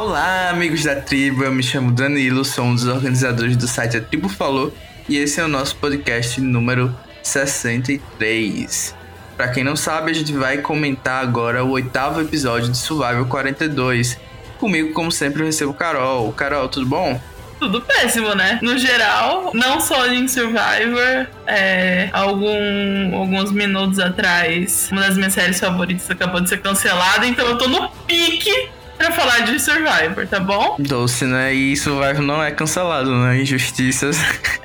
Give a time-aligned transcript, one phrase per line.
[0.00, 1.44] Olá, amigos da tribo.
[1.44, 4.74] Eu me chamo Danilo, sou um dos organizadores do site A Tribo Falou
[5.06, 8.96] e esse é o nosso podcast número 63.
[9.36, 14.18] Para quem não sabe, a gente vai comentar agora o oitavo episódio de Survival 42.
[14.58, 16.32] Comigo, como sempre, eu recebo Carol.
[16.32, 17.20] Carol, tudo bom?
[17.60, 18.58] tudo péssimo, né?
[18.62, 25.60] No geral, não só em Survivor, é, algum, alguns minutos atrás, uma das minhas séries
[25.60, 28.70] favoritas acabou de ser cancelada, então eu tô no pique
[29.00, 30.76] pra falar de Survivor, tá bom?
[30.78, 31.54] Doce, né?
[31.54, 33.40] E Survivor não é cancelado, né?
[33.40, 34.18] Injustiças.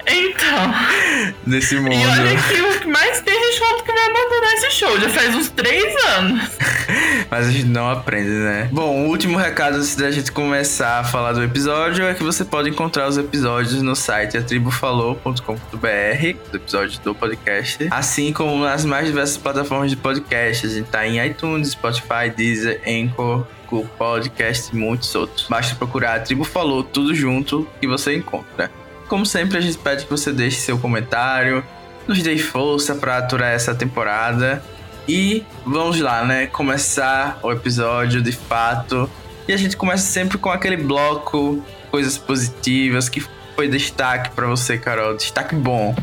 [0.06, 0.74] Então.
[1.48, 1.94] Nesse mundo.
[1.94, 5.00] E olha que o que mais tem gente falando que vai abandonar esse show.
[5.00, 6.52] Já faz uns três anos.
[7.32, 8.68] Mas a gente não aprende, né?
[8.72, 12.44] Bom, o último recado antes da gente começar a falar do episódio é que você
[12.44, 19.08] pode encontrar os episódios no site atribufalou.com.br, do episódio do podcast, assim como nas mais
[19.08, 20.68] diversas plataformas de podcast.
[20.68, 23.48] A gente tá em iTunes, Spotify, Deezer, Anchor,
[23.98, 25.48] Podcast e muitos outros.
[25.48, 28.72] Basta procurar a Tribo Falou tudo junto que você encontra.
[29.08, 31.64] Como sempre, a gente pede que você deixe seu comentário,
[32.08, 34.64] nos dê força para aturar essa temporada.
[35.08, 36.48] E vamos lá, né?
[36.48, 39.10] Começar o episódio de fato.
[39.48, 43.24] E a gente começa sempre com aquele bloco, coisas positivas, que
[43.56, 45.16] foi destaque para você, Carol.
[45.16, 45.96] Destaque bom.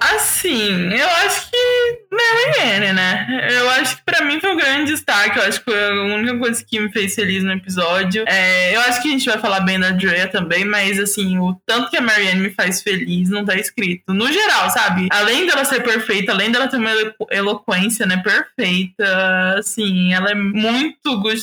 [0.00, 3.26] Assim, eu acho que Marianne, né?
[3.50, 5.38] Eu acho que pra mim foi um grande destaque.
[5.38, 8.24] Eu acho que a única coisa que me fez feliz no episódio.
[8.28, 11.54] É, eu acho que a gente vai falar bem da Drea também, mas assim, o
[11.66, 14.12] tanto que a Marianne me faz feliz não tá escrito.
[14.12, 15.08] No geral, sabe?
[15.10, 16.90] Além dela ser perfeita, além dela ter uma
[17.30, 20.98] eloquência, né, perfeita, assim, ela é muito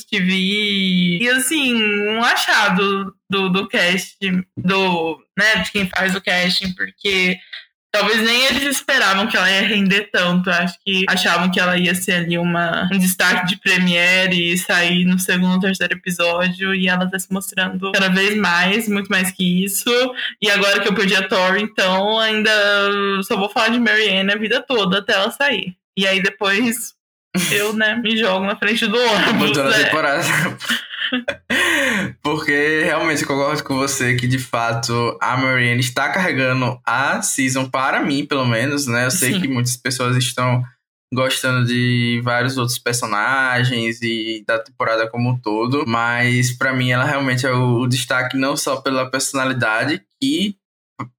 [0.10, 1.20] TV.
[1.22, 1.76] E assim,
[2.10, 4.18] um achado do, do cast,
[4.58, 7.38] do, né, de quem faz o casting, porque
[7.98, 10.50] Talvez nem eles esperavam que ela ia render tanto.
[10.50, 15.06] Acho que achavam que ela ia ser ali uma, um destaque de Premiere e sair
[15.06, 16.76] no segundo ou terceiro episódio.
[16.76, 19.90] E ela tá se mostrando cada vez mais, muito mais que isso.
[20.42, 22.52] E agora que eu perdi a Tori, então ainda
[23.24, 25.78] só vou falar de Marianne a vida toda até ela sair.
[25.98, 26.94] E aí depois
[27.50, 29.58] eu, né, me jogo na frente do ônibus.
[29.58, 29.84] Né?
[29.86, 30.26] temporada.
[32.22, 38.02] Porque realmente concordo com você que de fato a Marianne está carregando a season para
[38.02, 39.06] mim, pelo menos, né?
[39.06, 39.42] Eu sei Sim.
[39.42, 40.64] que muitas pessoas estão
[41.14, 47.06] gostando de vários outros personagens e da temporada como um todo, mas para mim ela
[47.06, 50.58] realmente é o, o, destaque não só pela personalidade que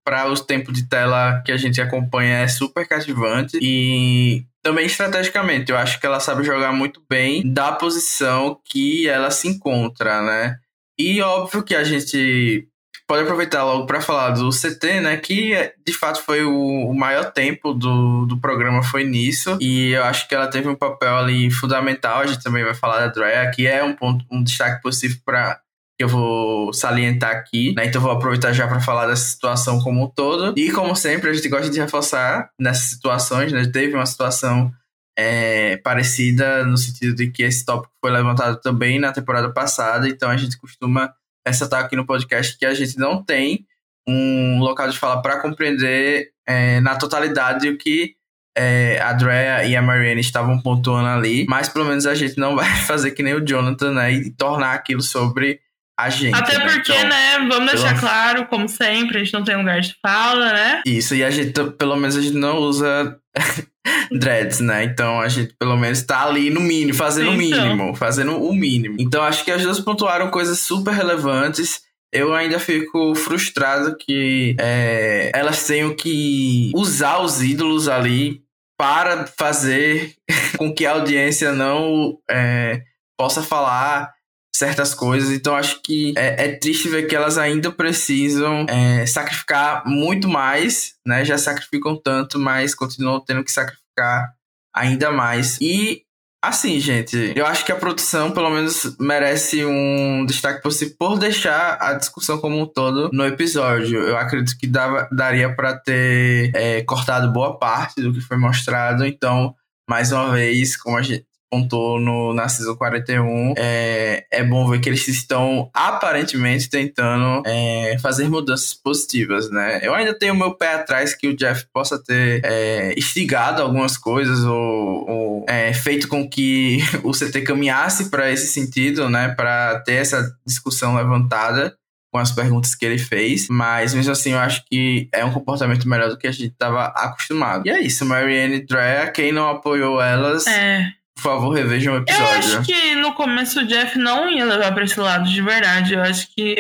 [0.05, 5.71] para os tempos de tela que a gente acompanha é super cativante e também estrategicamente,
[5.71, 10.59] eu acho que ela sabe jogar muito bem da posição que ela se encontra, né?
[10.99, 12.69] E óbvio que a gente
[13.07, 15.17] pode aproveitar logo para falar do CT, né?
[15.17, 19.57] Que de fato foi o, o, maior tempo do, do programa foi nisso.
[19.61, 22.21] E eu acho que ela teve um papel ali fundamental.
[22.21, 25.61] A gente também vai falar da Drea, que é um ponto, um destaque possível para
[25.99, 27.87] que eu vou salientar aqui, né?
[27.87, 30.53] Então vou aproveitar já para falar dessa situação como um todo.
[30.59, 33.65] E como sempre, a gente gosta de reforçar nessas situações, né?
[33.67, 34.71] Teve uma situação
[35.19, 40.31] é, parecida no sentido de que esse tópico foi levantado também na temporada passada, então
[40.31, 41.12] a gente costuma
[41.47, 43.66] ressaltar aqui no podcast que a gente não tem
[44.06, 48.15] um local de fala para compreender é, na totalidade o que
[48.56, 52.54] é, a Drea e a Marianne estavam pontuando ali, mas pelo menos a gente não
[52.56, 55.60] vai fazer que nem o Jonathan, né, e tornar aquilo sobre
[55.98, 56.34] a gente.
[56.34, 56.65] Até né?
[56.65, 58.00] porque, então, né, vamos deixar pelo...
[58.00, 60.83] claro, como sempre, a gente não tem lugar de fala, né?
[60.87, 63.19] Isso, e a gente, pelo menos, a gente não usa
[64.11, 64.85] dreads, né?
[64.85, 68.97] Então a gente, pelo menos, tá ali no mínimo, fazendo o mínimo, fazendo o mínimo.
[68.99, 71.83] Então acho que as duas pontuaram coisas super relevantes.
[72.13, 78.43] Eu ainda fico frustrado que é, elas tenham que usar os ídolos ali
[78.79, 80.15] para fazer
[80.57, 82.83] com que a audiência não é,
[83.19, 84.16] possa falar
[84.56, 85.31] certas coisas.
[85.31, 90.94] Então acho que é, é triste ver que elas ainda precisam é, sacrificar muito mais,
[91.06, 91.25] né?
[91.25, 94.33] Já sacrificam tanto, mas continuam tendo que sacrificar
[94.75, 95.59] ainda mais.
[95.61, 96.03] E
[96.43, 101.77] assim, gente, eu acho que a produção pelo menos merece um destaque possível por deixar
[101.81, 104.01] a discussão como um todo no episódio.
[104.01, 109.04] Eu acredito que dava, daria para ter é, cortado boa parte do que foi mostrado.
[109.04, 109.54] Então,
[109.89, 114.81] mais uma vez, como a gente pontou no, na Season 41, é, é bom ver
[114.81, 119.81] que eles estão aparentemente tentando é, fazer mudanças positivas, né?
[119.83, 124.45] Eu ainda tenho meu pé atrás que o Jeff possa ter é, instigado algumas coisas
[124.45, 129.28] ou, ou é, feito com que o CT caminhasse para esse sentido, né?
[129.28, 131.77] Para ter essa discussão levantada
[132.13, 135.87] com as perguntas que ele fez, mas mesmo assim eu acho que é um comportamento
[135.89, 137.66] melhor do que a gente estava acostumado.
[137.66, 142.24] E é isso, Marianne e quem não apoiou elas, é por favor, revejam o episódio.
[142.24, 145.95] Eu acho que no começo o Jeff não ia levar pra esse lado de verdade.
[145.95, 146.57] Eu acho que.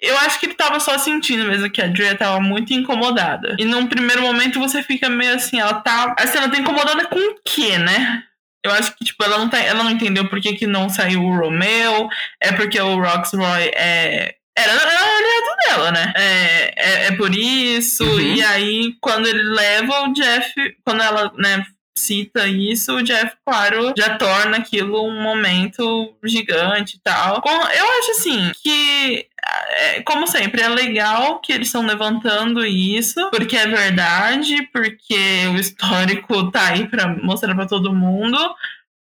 [0.00, 3.56] Eu acho que ele tava só sentindo mesmo que a Drea tava muito incomodada.
[3.58, 6.14] E num primeiro momento você fica meio assim, ela tá.
[6.16, 8.22] Assim, ela tá incomodada com o quê, né?
[8.64, 11.24] Eu acho que, tipo, ela não, tá, ela não entendeu por que, que não saiu
[11.24, 12.08] o Romeo.
[12.40, 14.36] É porque o Roxroy é.
[14.58, 16.12] Era, era aliado dela, né?
[16.16, 18.04] É, é, é por isso.
[18.04, 18.20] Uhum.
[18.20, 20.54] E aí, quando ele leva o Jeff.
[20.84, 21.64] Quando ela, né,
[21.96, 27.42] cita isso, o Jeff, claro, já torna aquilo um momento gigante e tal.
[27.46, 29.26] Eu acho assim que
[29.68, 35.56] é, como sempre, é legal que eles estão levantando isso, porque é verdade, porque o
[35.56, 38.38] histórico tá aí para mostrar para todo mundo.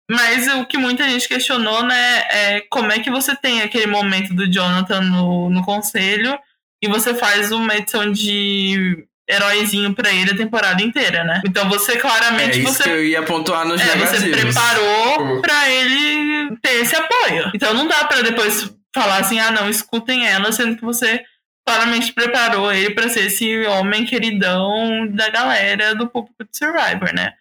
[0.09, 4.33] Mas o que muita gente questionou, né, é como é que você tem aquele momento
[4.35, 6.39] do Jonathan no, no conselho
[6.81, 11.43] e você faz uma edição de heróizinho para ele a temporada inteira, né?
[11.45, 12.59] Então você claramente.
[12.59, 16.95] É isso você, que eu ia pontuar nos é, Você preparou para ele ter esse
[16.95, 17.51] apoio.
[17.55, 21.23] Então não dá para depois falar assim, ah não, escutem ela, sendo que você
[21.67, 27.33] claramente preparou ele para ser esse homem queridão da galera do público de Survivor, né?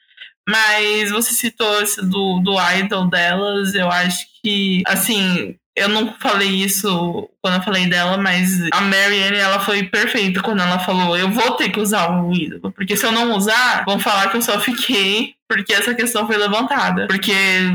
[0.48, 6.50] Mas você citou esse do, do idol delas, eu acho que, assim, eu não falei
[6.50, 11.30] isso quando eu falei dela, mas a Marianne, ela foi perfeita quando ela falou: eu
[11.30, 14.42] vou ter que usar o ídolo, porque se eu não usar, vão falar que eu
[14.42, 17.08] só fiquei porque essa questão foi levantada.
[17.08, 17.34] Porque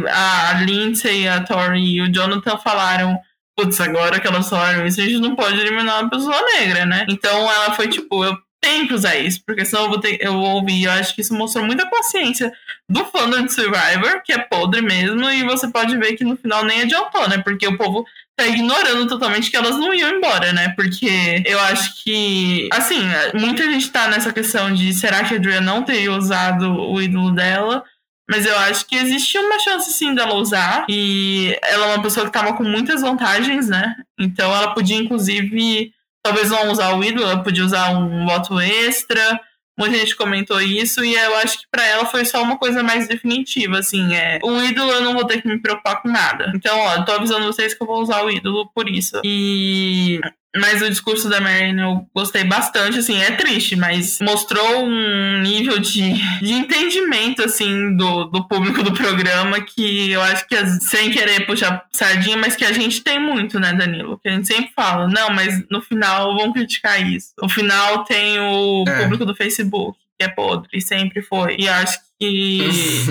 [0.08, 3.19] a Lindsay, a Tori e o Jonathan falaram.
[3.56, 7.05] Putz, agora que elas falaram isso, a gente não pode eliminar uma pessoa negra, né?
[7.11, 10.34] Então ela foi tipo, eu tenho que usar isso, porque senão eu vou, ter, eu.
[10.34, 12.52] Eu acho que isso mostrou muita consciência
[12.88, 16.64] do fandom de Survivor, que é podre mesmo, e você pode ver que no final
[16.64, 17.38] nem adiantou, né?
[17.38, 18.04] Porque o povo
[18.36, 20.74] tá ignorando totalmente que elas não iam embora, né?
[20.76, 23.00] Porque eu acho que, assim,
[23.34, 27.32] muita gente tá nessa questão de será que a Drea não teria usado o ídolo
[27.32, 27.82] dela?
[28.30, 30.84] Mas eu acho que existe uma chance sim dela usar.
[30.88, 33.96] E ela é uma pessoa que tava com muitas vantagens, né?
[34.18, 35.92] Então ela podia, inclusive,
[36.22, 39.40] talvez não usar o ídolo, ela podia usar um voto extra.
[39.78, 43.08] Muita gente comentou isso e eu acho que para ela foi só uma coisa mais
[43.08, 46.52] definitiva, assim, é, o ídolo eu não vou ter que me preocupar com nada.
[46.55, 49.20] Então, ó, tô avisando vocês que eu vou usar o ídolo por isso.
[49.25, 50.20] E
[50.56, 55.79] mas o discurso da Marianne eu gostei bastante, assim, é triste, mas mostrou um nível
[55.79, 61.47] de, de entendimento, assim, do, do público do programa que eu acho que, sem querer
[61.47, 64.19] puxar sardinha, mas que a gente tem muito, né, Danilo?
[64.19, 67.29] Que a gente sempre fala, não, mas no final vão criticar isso.
[67.41, 69.03] No final tem o é.
[69.03, 71.56] público do Facebook, que é podre, sempre foi.
[71.58, 72.61] E acho que...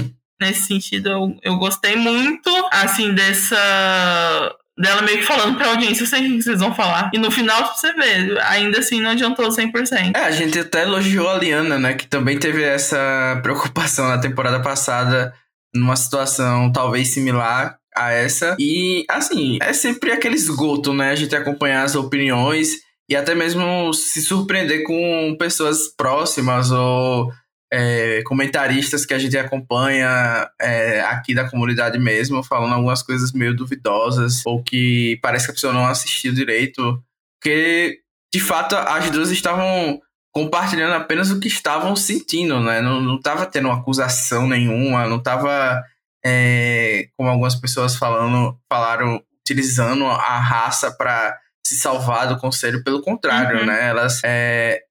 [0.42, 6.07] nesse sentido, eu, eu gostei muito, assim, dessa dela meio que falando pra audiência, eu
[6.07, 7.11] sei o que vocês vão falar.
[7.13, 10.15] E no final, você vê, ainda assim não adiantou 100%.
[10.15, 14.61] É, a gente até elogiou a Liana, né, que também teve essa preocupação na temporada
[14.61, 15.33] passada,
[15.75, 18.55] numa situação talvez similar a essa.
[18.57, 22.77] E, assim, é sempre aquele esgoto, né, a gente acompanhar as opiniões
[23.09, 27.31] e até mesmo se surpreender com pessoas próximas ou
[27.71, 33.56] é, comentaristas que a gente acompanha é, aqui da comunidade mesmo, falando algumas coisas meio
[33.56, 37.01] duvidosas, ou que parece que a pessoa não assistiu direito,
[37.39, 38.00] porque
[38.33, 40.01] de fato as duas estavam
[40.31, 42.81] compartilhando apenas o que estavam sentindo, né?
[42.81, 45.83] Não, não tava tendo acusação nenhuma, não tava,
[46.25, 53.02] é, como algumas pessoas falando, falaram, utilizando a raça para se salvar do conselho, pelo
[53.02, 53.66] contrário, uhum.
[53.66, 53.90] né?
[53.90, 54.81] Elas é,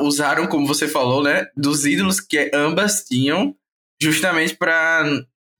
[0.00, 3.54] usaram, como você falou, né, dos ídolos que ambas tinham,
[4.00, 5.04] justamente para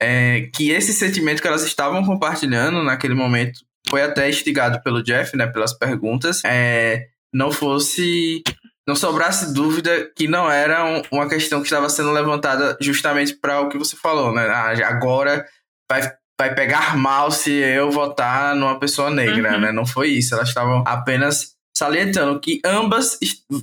[0.00, 5.36] é, que esse sentimento que elas estavam compartilhando naquele momento foi até instigado pelo Jeff,
[5.36, 8.42] né, pelas perguntas, é, não fosse
[8.86, 13.60] não sobrasse dúvida que não era um, uma questão que estava sendo levantada justamente para
[13.60, 14.44] o que você falou, né?
[14.48, 15.46] Ah, agora
[15.90, 19.60] vai, vai pegar mal se eu votar numa pessoa negra, uhum.
[19.60, 19.72] né?
[19.72, 20.34] Não foi isso.
[20.34, 23.18] Elas estavam apenas salientando que ambas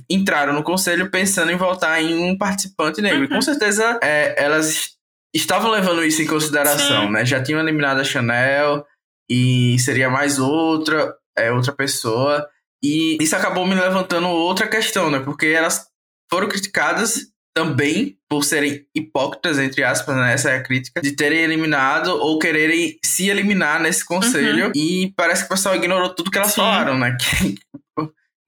[0.08, 3.20] entraram no conselho pensando em votar em um participante negro.
[3.20, 3.24] Uhum.
[3.24, 4.90] E com certeza é, elas
[5.34, 7.12] estavam levando isso em consideração, Sim.
[7.12, 7.24] né?
[7.24, 8.84] Já tinham eliminado a Chanel
[9.30, 12.48] e seria mais outra, é, outra pessoa.
[12.82, 15.20] E isso acabou me levantando outra questão, né?
[15.20, 15.86] Porque elas
[16.30, 20.32] foram criticadas também por serem hipócritas, entre aspas, né?
[20.32, 24.66] Essa é a crítica, de terem eliminado ou quererem se eliminar nesse conselho.
[24.66, 24.72] Uhum.
[24.74, 26.60] E parece que o pessoal ignorou tudo que elas Sim.
[26.60, 27.16] falaram, né?
[27.20, 27.58] Que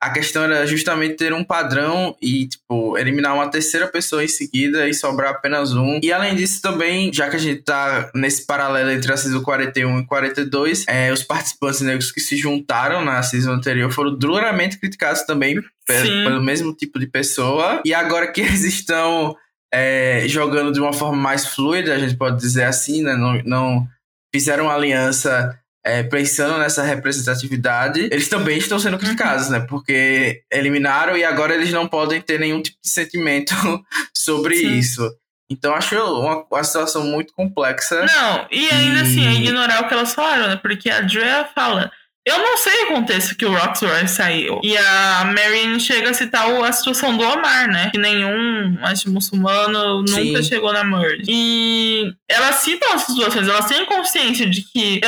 [0.02, 4.88] a questão era justamente ter um padrão e, tipo, eliminar uma terceira pessoa em seguida
[4.88, 6.00] e sobrar apenas um.
[6.02, 10.00] E além disso, também, já que a gente tá nesse paralelo entre a season 41
[10.00, 15.22] e 42, é, os participantes negros que se juntaram na season anterior foram duramente criticados
[15.22, 17.80] também pelo, pelo mesmo tipo de pessoa.
[17.84, 19.36] E agora que eles estão
[19.72, 23.14] é, jogando de uma forma mais fluida, a gente pode dizer assim, né?
[23.14, 23.88] Não, não
[24.34, 29.52] fizeram uma aliança é, pensando nessa representatividade, eles também estão sendo criticados, uhum.
[29.52, 29.60] né?
[29.68, 33.54] Porque eliminaram e agora eles não podem ter nenhum tipo de sentimento
[34.16, 34.78] sobre Sim.
[34.78, 35.16] isso.
[35.50, 38.06] Então acho uma, uma situação muito complexa.
[38.06, 39.02] Não, e ainda e...
[39.02, 40.56] assim, é ignorar o que elas falaram, né?
[40.56, 41.90] Porque a Drea fala.
[42.24, 44.60] Eu não sei o contexto que o Roxroy saiu.
[44.62, 47.90] E a Marion chega a citar a situação do Omar, né?
[47.90, 50.42] Que nenhum acho, muçulmano nunca Sim.
[50.44, 51.24] chegou na merge.
[51.26, 55.00] E ela cita as situações, elas têm consciência de que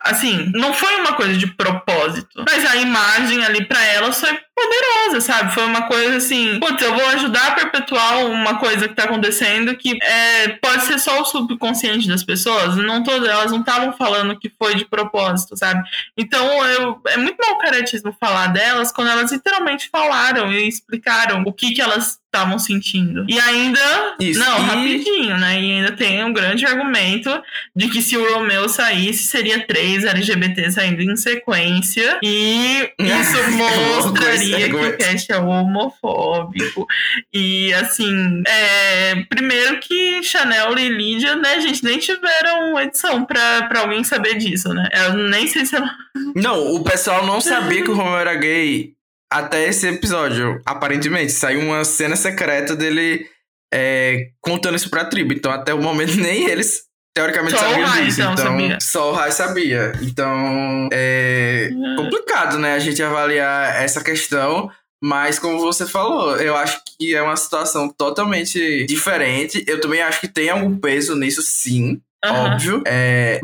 [0.00, 5.20] assim, não foi uma coisa de propósito, mas a imagem ali para elas foi poderosa,
[5.20, 5.54] sabe?
[5.54, 9.74] Foi uma coisa assim, putz, eu vou ajudar a perpetuar uma coisa que tá acontecendo
[9.76, 14.38] que é, pode ser só o subconsciente das pessoas, não todas, elas não estavam falando
[14.38, 15.82] que foi de propósito, sabe?
[16.16, 21.52] Então eu, é muito mau caratismo falar delas quando elas literalmente falaram e explicaram o
[21.52, 23.26] que que elas estavam sentindo.
[23.28, 23.80] E ainda,
[24.20, 24.38] Isso.
[24.38, 24.62] não, e...
[24.62, 25.60] rapidinho, né?
[25.60, 27.30] E ainda tem um grande argumento
[27.74, 32.18] de que se o Romeu saísse, seria três LGBT saindo em sequência.
[32.22, 36.86] E isso mostraria que o cast é homofóbico.
[37.32, 43.80] E assim, é, primeiro que Chanel e Lídia, né, gente, nem tiveram edição pra, pra
[43.80, 44.88] alguém saber disso, né?
[45.06, 45.90] Eu nem sei se ela.
[46.34, 48.94] Não, o pessoal não sabia que o Romeu era gay
[49.32, 53.26] até esse episódio, aparentemente, saiu uma cena secreta dele
[53.72, 55.32] é, contando isso pra tribo.
[55.32, 58.20] Então, até o momento, nem eles teoricamente só sabiam o disso.
[58.20, 58.78] Então, então sabia.
[58.80, 59.92] só o Rai sabia.
[60.02, 61.96] Então, é uhum.
[61.96, 62.74] complicado, né?
[62.74, 64.70] A gente avaliar essa questão.
[65.02, 69.64] Mas, como você falou, eu acho que é uma situação totalmente diferente.
[69.66, 72.00] Eu também acho que tem algum peso nisso, sim.
[72.24, 72.32] Uhum.
[72.32, 72.82] Óbvio.
[72.86, 73.40] É,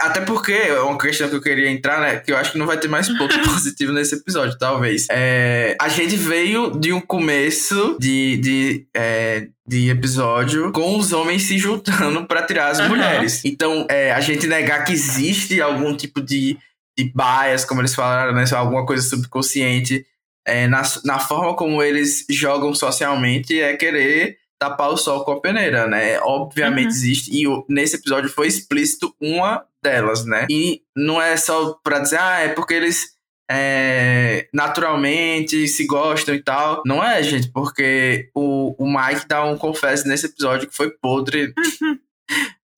[0.00, 2.16] até porque é uma questão que eu queria entrar, né?
[2.18, 5.06] Que eu acho que não vai ter mais ponto positivo nesse episódio, talvez.
[5.10, 11.44] É, a gente veio de um começo de, de, é, de episódio com os homens
[11.44, 12.88] se juntando para tirar as uhum.
[12.88, 13.44] mulheres.
[13.44, 16.58] Então, é, a gente negar que existe algum tipo de,
[16.98, 18.44] de bias, como eles falaram, né?
[18.52, 20.04] Alguma coisa subconsciente
[20.46, 25.40] é, na, na forma como eles jogam socialmente é querer tapar o sol com a
[25.40, 26.18] peneira, né?
[26.20, 26.90] Obviamente uhum.
[26.90, 30.46] existe, e nesse episódio foi explícito uma delas, né?
[30.50, 33.16] E não é só pra dizer, ah, é porque eles
[33.50, 36.82] é, naturalmente se gostam e tal.
[36.84, 41.52] Não é, gente, porque o, o Mike dá um confesso nesse episódio que foi podre.
[41.82, 41.98] Uhum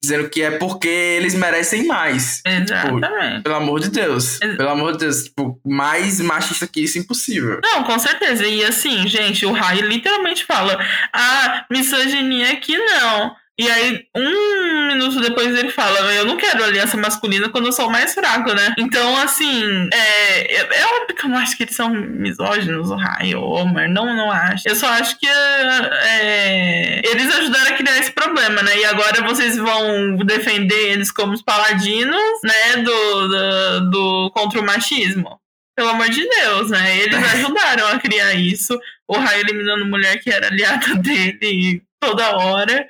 [0.09, 2.41] dizendo que é porque eles merecem mais.
[2.45, 3.37] Exatamente.
[3.37, 4.41] Tipo, pelo amor de Deus.
[4.41, 5.25] Ex pelo amor de Deus.
[5.25, 7.61] Tipo, mais machista que isso, impossível.
[7.63, 8.47] Não, com certeza.
[8.47, 10.79] E assim, gente, o Rai literalmente fala:
[11.13, 13.37] ah, misoginia aqui não.
[13.61, 14.58] E aí, um
[14.99, 18.75] minuto depois ele fala: Eu não quero aliança masculina quando eu sou mais fraco, né?
[18.79, 23.35] Então, assim, é, é, óbvio que eu não acho que eles são misóginos, o Rai,
[23.35, 23.89] o Homer.
[23.89, 24.69] Não, não acho.
[24.69, 28.77] Eu só acho que é, eles ajudaram a criar esse problema, né?
[28.79, 32.83] E agora vocês vão defender eles como os paladinos, né?
[32.83, 35.41] Do, do, do contra o machismo.
[35.77, 36.99] Pelo amor de Deus, né?
[36.99, 38.79] Eles ajudaram a criar isso.
[39.07, 42.87] O Rai eliminando mulher que era aliada dele toda hora.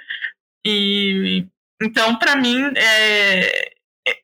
[0.67, 1.47] E
[1.83, 3.71] então, para mim, é,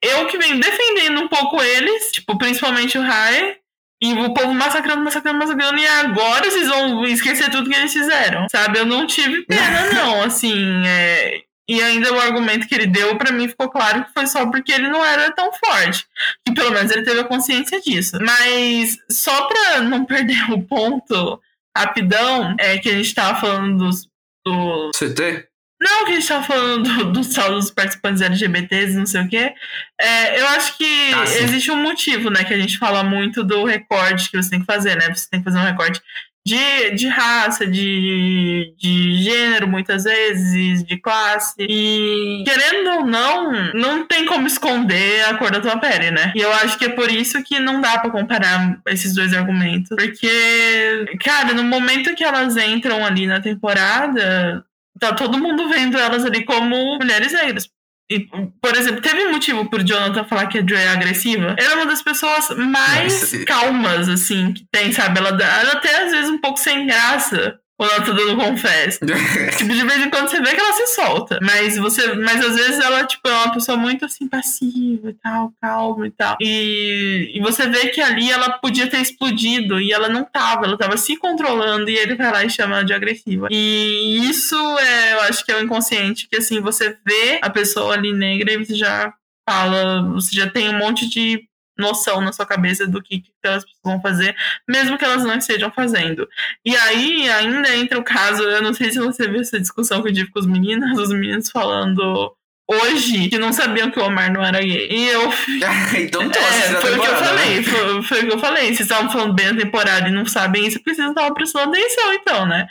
[0.02, 3.56] eu que venho defendendo um pouco eles, tipo, principalmente o Rai,
[4.02, 8.46] e o povo massacrando, massacrando, massacrando, e agora vocês vão esquecer tudo que eles fizeram,
[8.48, 8.78] sabe?
[8.78, 13.32] Eu não tive pena, não, assim, é, e ainda o argumento que ele deu, para
[13.32, 16.06] mim, ficou claro que foi só porque ele não era tão forte.
[16.46, 18.18] Que pelo menos ele teve a consciência disso.
[18.20, 21.40] Mas só pra não perder o ponto
[21.76, 24.06] rapidão, é que a gente tava falando dos.
[24.44, 24.90] Do...
[24.94, 25.48] CT?
[25.84, 29.28] Não, que a gente tava falando do, do saldo dos participantes LGBTs, não sei o
[29.28, 29.52] quê.
[30.00, 32.42] É, eu acho que ah, existe um motivo, né?
[32.42, 35.14] Que a gente fala muito do recorte que você tem que fazer, né?
[35.14, 36.00] Você tem que fazer um recorte
[36.46, 41.54] de, de raça, de, de gênero, muitas vezes, de classe.
[41.58, 46.32] E, querendo ou não, não tem como esconder a cor da tua pele, né?
[46.34, 49.88] E eu acho que é por isso que não dá para comparar esses dois argumentos.
[49.90, 54.64] Porque, cara, no momento que elas entram ali na temporada,
[54.98, 57.68] tá todo mundo vendo elas ali como mulheres negras.
[58.10, 58.20] E,
[58.60, 61.56] por exemplo, teve um motivo por Jonathan falar que a Joy é agressiva.
[61.58, 65.18] Ela é uma das pessoas mais calmas, assim, que tem, sabe?
[65.18, 69.00] Ela, ela até às vezes um pouco sem graça ela tá dando confesso.
[69.58, 71.38] tipo, de vez em quando você vê que ela se solta.
[71.42, 72.14] Mas você.
[72.14, 76.10] Mas às vezes ela, tipo, é uma pessoa muito assim, passiva e tal, calma e
[76.10, 76.36] tal.
[76.40, 80.78] E, e você vê que ali ela podia ter explodido e ela não tava, ela
[80.78, 83.48] tava se controlando e ele vai lá e chama ela de agressiva.
[83.50, 87.94] E isso é, eu acho que é o inconsciente, que assim, você vê a pessoa
[87.94, 89.12] ali negra e você já
[89.48, 93.64] fala, você já tem um monte de noção na sua cabeça do que, que elas
[93.82, 94.34] vão fazer,
[94.68, 96.28] mesmo que elas não estejam fazendo.
[96.64, 100.08] E aí ainda entra o caso, eu não sei se você viu essa discussão que
[100.08, 102.34] eu tive com os meninos, os meninos falando
[102.66, 104.88] hoje que não sabiam que o Omar não era gay.
[104.90, 105.32] E eu.
[106.00, 107.56] então tô é, foi o que eu falei.
[107.56, 107.62] né?
[107.62, 108.66] Foi, foi, o que eu falei.
[108.66, 112.46] Vocês estavam falando bem a temporada e não sabem isso, precisam estar prestando atenção, então,
[112.46, 112.66] né?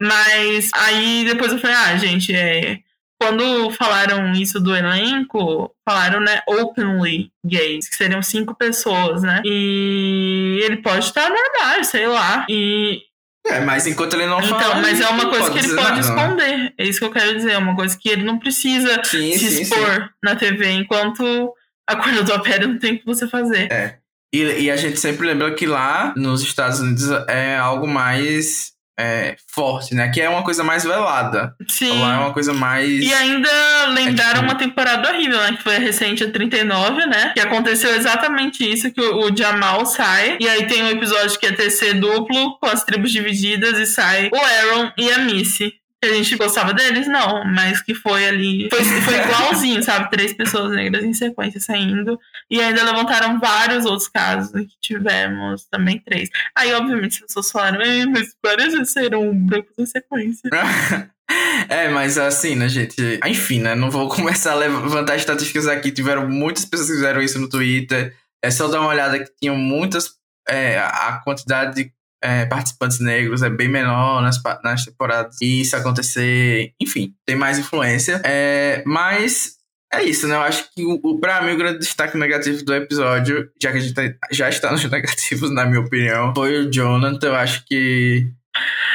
[0.00, 2.78] Mas aí depois eu falei, ah, gente, é.
[3.20, 9.42] Quando falaram isso do elenco, falaram, né, openly gays, que seriam cinco pessoas, né?
[9.44, 12.46] E ele pode estar normal, sei lá.
[12.48, 13.02] E
[13.46, 14.76] é, mas enquanto ele não então, fala.
[14.76, 16.74] mas é uma coisa que ele pode nada, esconder.
[16.78, 17.52] É isso que eu quero dizer.
[17.52, 20.08] É uma coisa que ele não precisa sim, se sim, expor sim.
[20.22, 21.52] na TV, enquanto
[21.88, 23.70] a cor da pele não tem o que você fazer.
[23.72, 23.98] É.
[24.32, 29.36] E, e, a gente sempre lembra que lá nos Estados Unidos é algo mais é,
[29.46, 30.08] forte, né?
[30.10, 31.54] Que é uma coisa mais velada.
[31.68, 32.00] Sim.
[32.00, 32.88] Lá é uma coisa mais.
[32.88, 33.50] E ainda
[33.88, 34.44] lembraram é tipo...
[34.44, 35.56] uma temporada horrível, né?
[35.56, 37.32] Que foi a recente, a 39, né?
[37.34, 40.36] Que aconteceu exatamente isso: que o, o Jamal sai.
[40.40, 44.30] E aí tem um episódio que é TC duplo, com as tribos divididas, e sai
[44.32, 48.68] o Aaron e a Missy que a gente gostava deles, não, mas que foi ali.
[48.70, 50.10] Foi, foi igualzinho, sabe?
[50.10, 52.18] Três pessoas negras em sequência saindo.
[52.50, 56.30] E ainda levantaram vários outros casos que tivemos também três.
[56.56, 57.80] Aí, obviamente, as pessoas falaram,
[58.10, 60.50] mas várias vezes saíram brancos em sequência.
[61.68, 63.20] É, mas assim, né, gente?
[63.24, 63.76] Enfim, né?
[63.76, 65.92] Não vou começar a levantar estatísticas aqui.
[65.92, 68.16] Tiveram muitas pessoas que fizeram isso no Twitter.
[68.42, 70.18] É só dar uma olhada que tinham muitas.
[70.48, 71.92] É, a quantidade de
[72.22, 75.36] é, participantes negros é bem menor nas, nas temporadas.
[75.40, 78.20] E isso acontecer, enfim, tem mais influência.
[78.24, 79.56] É, mas
[79.92, 80.34] é isso, né?
[80.34, 83.78] Eu acho que o, o, pra mim o grande destaque negativo do episódio, já que
[83.78, 87.28] a gente tá, já está nos negativos, na minha opinião, foi o Jonathan.
[87.28, 88.30] Eu acho que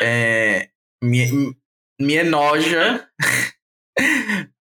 [0.02, 0.70] é,
[1.04, 1.56] me,
[2.00, 3.06] me enoja.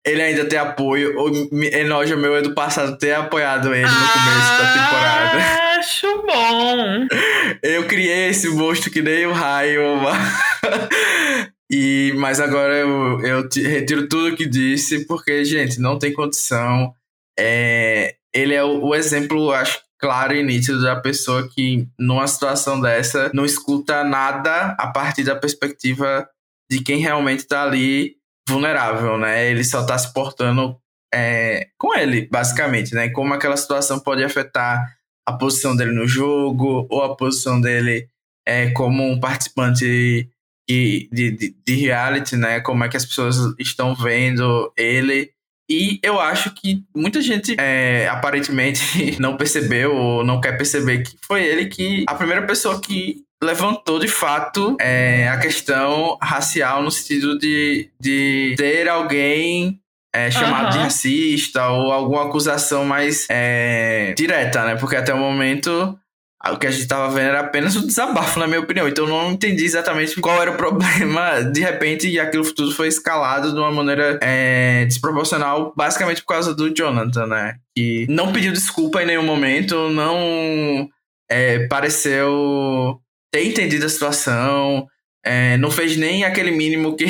[0.05, 1.17] ele ainda ter apoio.
[1.17, 6.07] Ou me enoja meu é do passado ter apoiado ele no começo da temporada acho
[6.21, 7.07] bom.
[7.61, 9.81] Eu criei esse monstro que nem o raio.
[11.69, 16.93] e, mas agora eu, eu retiro tudo que disse, porque, gente, não tem condição.
[17.37, 22.79] É, ele é o, o exemplo, acho, claro e nítido da pessoa que, numa situação
[22.79, 26.27] dessa, não escuta nada a partir da perspectiva
[26.71, 28.15] de quem realmente tá ali
[28.47, 29.49] vulnerável, né?
[29.49, 30.77] Ele só tá se portando
[31.13, 33.09] é, com ele, basicamente, né?
[33.09, 34.81] Como aquela situação pode afetar
[35.25, 38.07] a posição dele no jogo ou a posição dele
[38.45, 40.29] é, como um participante
[40.69, 42.59] de, de, de reality, né?
[42.59, 45.31] Como é que as pessoas estão vendo ele.
[45.69, 48.81] E eu acho que muita gente é, aparentemente
[49.19, 53.99] não percebeu ou não quer perceber que foi ele que a primeira pessoa que levantou
[53.99, 59.79] de fato é, a questão racial no sentido de, de ter alguém
[60.13, 60.71] é, chamado uhum.
[60.71, 64.75] de racista ou alguma acusação mais é, direta, né?
[64.75, 65.97] Porque até o momento
[66.51, 68.87] o que a gente tava vendo era apenas um desabafo, na minha opinião.
[68.87, 71.41] Então eu não entendi exatamente qual era o problema.
[71.41, 76.73] De repente, aquilo tudo foi escalado de uma maneira é, desproporcional, basicamente por causa do
[76.73, 77.55] Jonathan, né?
[77.75, 80.89] Que não pediu desculpa em nenhum momento, não
[81.31, 82.99] é, pareceu
[83.31, 84.85] ter entendido a situação,
[85.25, 87.05] é, não fez nem aquele mínimo que,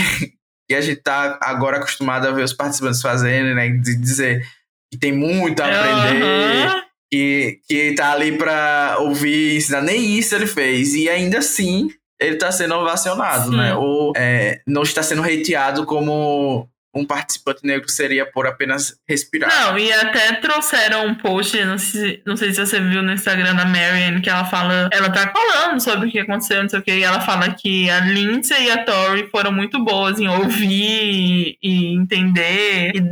[0.73, 3.69] que a gente tá agora acostumado a ver os participantes fazendo, né?
[3.69, 4.43] De dizer
[4.91, 6.81] que tem muito a aprender, uhum.
[7.11, 9.81] que, que tá ali pra ouvir, ensinar.
[9.81, 10.95] Nem isso ele fez.
[10.95, 13.57] E ainda assim, ele tá sendo ovacionado, Sim.
[13.57, 13.75] né?
[13.75, 19.49] Ou é, não está sendo hateado como um participante negro seria por apenas respirar.
[19.49, 23.55] Não, e até trouxeram um post, não sei, não sei se você viu no Instagram
[23.55, 26.83] da Marion, que ela fala, ela tá falando sobre o que aconteceu, não sei o
[26.83, 31.57] que, e ela fala que a Lindsay e a Tori foram muito boas em ouvir
[31.61, 33.03] e entender e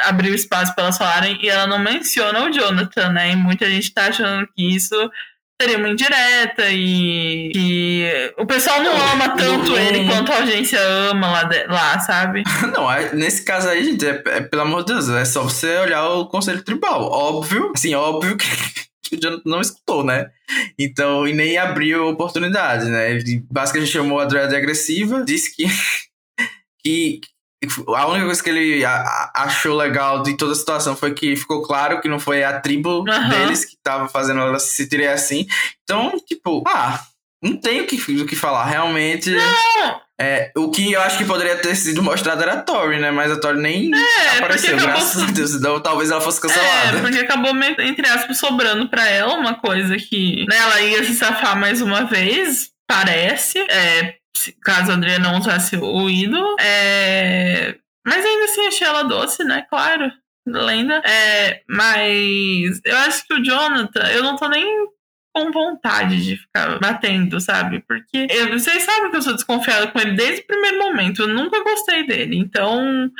[0.00, 3.32] abrir o espaço para elas falarem, e ela não menciona o Jonathan, né?
[3.32, 4.94] E muita gente tá achando que isso
[5.60, 10.80] seria uma indireta e que o pessoal não ama tanto não, ele quanto a agência
[10.80, 12.44] ama lá, de, lá sabe?
[12.72, 16.08] não, nesse caso aí, gente, é, é, pelo amor de Deus, é só você olhar
[16.08, 17.10] o conselho tribal.
[17.10, 18.46] Óbvio, assim, óbvio que,
[19.02, 20.30] que o Jonathan não escutou, né?
[20.78, 23.10] Então, e nem abriu oportunidade, né?
[23.10, 25.66] Ele basicamente chamou a Dread agressiva, disse que,
[26.84, 27.20] que
[27.88, 28.84] a única coisa que ele
[29.34, 33.00] achou legal de toda a situação foi que ficou claro que não foi a tribo
[33.00, 33.28] uhum.
[33.28, 35.46] deles que tava fazendo ela se sentir assim.
[35.82, 37.00] Então, tipo, ah,
[37.42, 38.64] não tem o que, o que falar.
[38.66, 39.30] Realmente.
[39.30, 40.00] Não.
[40.20, 43.12] É, o que eu acho que poderia ter sido mostrado era a Tori, né?
[43.12, 45.28] Mas a Tori nem é, apareceu, graças acabou...
[45.28, 45.54] a Deus.
[45.54, 46.98] Então talvez ela fosse cancelada.
[46.98, 51.14] É, porque acabou, entre aspas, sobrando pra ela uma coisa que né, ela ia se
[51.14, 53.60] safar mais uma vez, parece.
[53.70, 54.17] É,
[54.62, 56.56] caso a Adriana não usasse o ídolo.
[56.60, 57.76] É...
[58.06, 59.66] Mas ainda assim achei ela doce, né?
[59.68, 60.10] Claro.
[60.46, 61.02] lenda.
[61.04, 64.88] É, mas eu acho que o Jonathan, eu não tô nem
[65.34, 67.84] com vontade de ficar batendo, sabe?
[67.86, 71.22] Porque eu, vocês sabem que eu sou desconfiada com ele desde o primeiro momento.
[71.22, 72.36] Eu nunca gostei dele.
[72.36, 73.10] Então,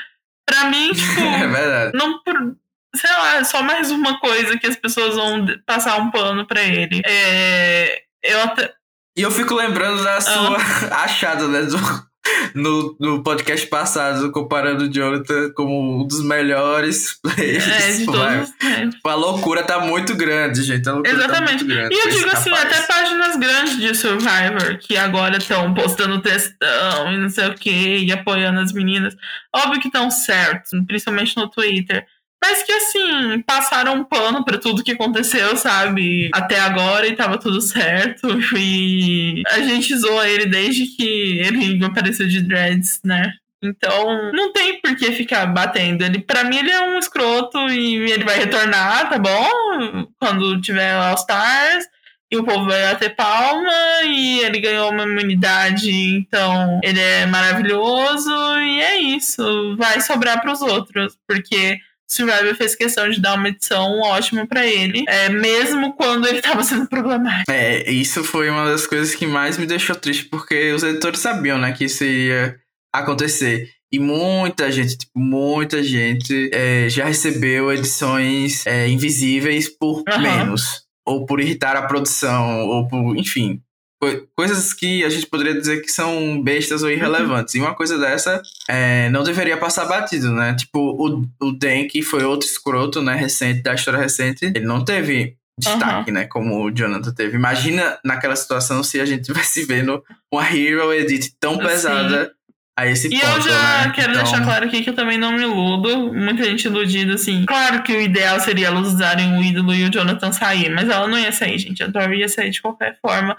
[0.47, 1.21] pra mim, tipo.
[1.21, 1.97] É verdade.
[1.97, 2.57] Não por.
[2.97, 6.62] Sei lá, é só mais uma coisa que as pessoas vão passar um pano pra
[6.62, 7.03] ele.
[7.05, 8.73] É, eu até.
[9.19, 11.03] E eu fico lembrando da sua Ah.
[11.05, 11.63] achada, né?
[11.63, 12.09] do-
[12.55, 17.67] no, no podcast passado, comparando o Jonathan como um dos melhores players.
[17.67, 18.51] É, todos.
[18.63, 18.89] é.
[19.07, 20.87] A loucura tá muito grande, gente.
[20.87, 21.65] Loucura Exatamente.
[21.65, 22.67] Tá grande E eu digo assim, rapaz.
[22.73, 27.99] até páginas grandes de Survivor, que agora estão postando textão e não sei o que,
[28.05, 29.17] e apoiando as meninas.
[29.55, 32.05] Óbvio que estão certos, principalmente no Twitter.
[32.42, 36.31] Mas que assim, passaram um pano pra tudo que aconteceu, sabe?
[36.33, 38.29] Até agora e tava tudo certo.
[38.57, 43.33] E a gente zoa ele desde que ele apareceu de dreads, né?
[43.61, 46.05] Então, não tem por que ficar batendo.
[46.05, 50.07] Ele, pra mim, ele é um escroto e ele vai retornar, tá bom?
[50.18, 51.85] Quando tiver All Stars.
[52.31, 53.72] E o povo vai bater palma
[54.05, 59.74] e ele ganhou uma imunidade, então ele é maravilhoso e é isso.
[59.79, 61.79] Vai sobrar pros outros, porque
[62.11, 66.62] Survivor fez questão de dar uma edição ótima pra ele, é, mesmo quando ele tava
[66.62, 67.51] sendo problemático.
[67.51, 71.59] É, isso foi uma das coisas que mais me deixou triste, porque os editores sabiam,
[71.59, 72.59] né, que isso ia
[72.94, 73.68] acontecer.
[73.92, 80.18] E muita gente, tipo, muita gente é, já recebeu edições é, invisíveis por Aham.
[80.18, 80.83] menos.
[81.07, 83.62] Ou por irritar a produção, ou por, enfim.
[84.01, 87.55] Co- Coisas que a gente poderia dizer que são bestas ou irrelevantes.
[87.55, 90.55] E uma coisa dessa é, não deveria passar batido, né?
[90.55, 94.85] Tipo, o, o Dan, que foi outro escroto, né, recente, da história recente, ele não
[94.85, 96.25] teve destaque, né?
[96.27, 97.37] Como o Jonathan teve.
[97.37, 101.67] Imagina naquela situação se a gente tivesse vendo uma Hero Edit tão Sim.
[101.67, 102.33] pesada
[102.79, 103.93] a esse E ponto, eu já né?
[103.93, 106.15] quero Então, deixar claro aqui que eu também não me iludo.
[106.15, 107.45] Muita gente iludida, assim.
[107.45, 111.09] Claro que o ideal seria elas usarem o ídolo e o Jonathan sair, mas ela
[111.09, 111.83] não ia sair, gente.
[111.83, 113.37] A Tori ia sair de qualquer forma.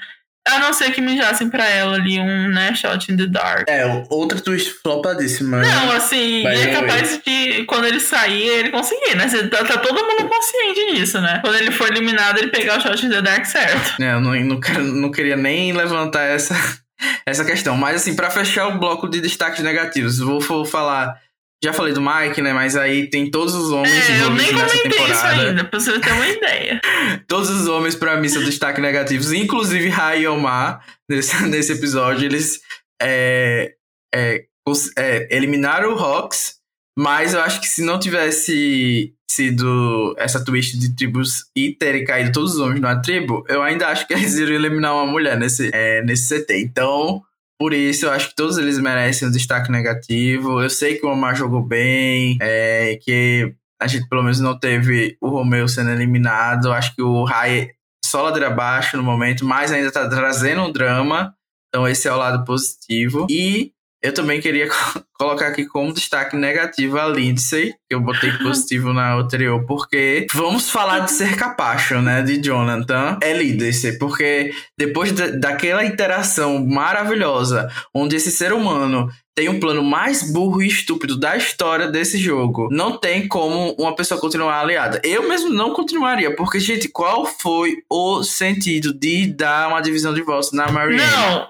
[0.55, 3.65] A não ser que mijassem pra ela ali um, né, shot in the dark.
[3.67, 5.61] É, outra twist flopadíssima.
[5.61, 9.27] Não, assim, By e é capaz de, quando ele sair, ele conseguir, né?
[9.49, 11.39] Tá, tá todo mundo consciente disso, né?
[11.43, 14.01] Quando ele for eliminado, ele pegar o shot in the dark certo.
[14.01, 16.55] É, eu não, não, não queria nem levantar essa,
[17.25, 17.75] essa questão.
[17.75, 21.15] Mas, assim, pra fechar o bloco de destaques negativos, vou, vou falar.
[21.63, 22.53] Já falei do Mike, né?
[22.53, 25.41] Mas aí tem todos os homens É, eu envolvidos nem nessa comentei isso temporada.
[25.49, 26.81] ainda, pra você ter uma ideia.
[27.27, 32.25] Todos os homens, pra mim, são destaques negativos, inclusive Rai e Omar, nesse, nesse episódio.
[32.25, 32.61] Eles
[33.01, 33.73] é,
[34.15, 36.55] é, cons- é, eliminaram o Hawks,
[36.97, 42.31] mas eu acho que se não tivesse sido essa twist de tribos e terem caído
[42.31, 45.69] todos os homens numa tribo, eu ainda acho que eles iriam eliminar uma mulher nesse,
[45.73, 46.57] é, nesse CT.
[46.61, 47.21] Então,
[47.59, 50.61] por isso, eu acho que todos eles merecem um destaque negativo.
[50.61, 55.17] Eu sei que o Omar jogou bem, é, que a gente pelo menos não teve
[55.19, 56.69] o Romeu sendo eliminado.
[56.69, 57.71] Eu acho que o Rai
[58.05, 61.35] só ladeira abaixo no momento, mas ainda tá trazendo um drama.
[61.67, 63.27] Então esse é o lado positivo.
[63.29, 68.31] E eu também queria co- colocar aqui como destaque negativo a Lindsay, que eu botei
[68.37, 73.17] positivo na anterior, porque vamos falar de ser capacho, né, de Jonathan.
[73.21, 79.81] É Lindsay, porque depois da- daquela interação maravilhosa, onde esse ser humano tem um plano
[79.83, 82.67] mais burro e estúpido da história desse jogo.
[82.71, 84.99] Não tem como uma pessoa continuar aliada.
[85.03, 90.21] Eu mesmo não continuaria, porque, gente, qual foi o sentido de dar uma divisão de
[90.21, 91.09] votos na Marianne?
[91.09, 91.47] Não,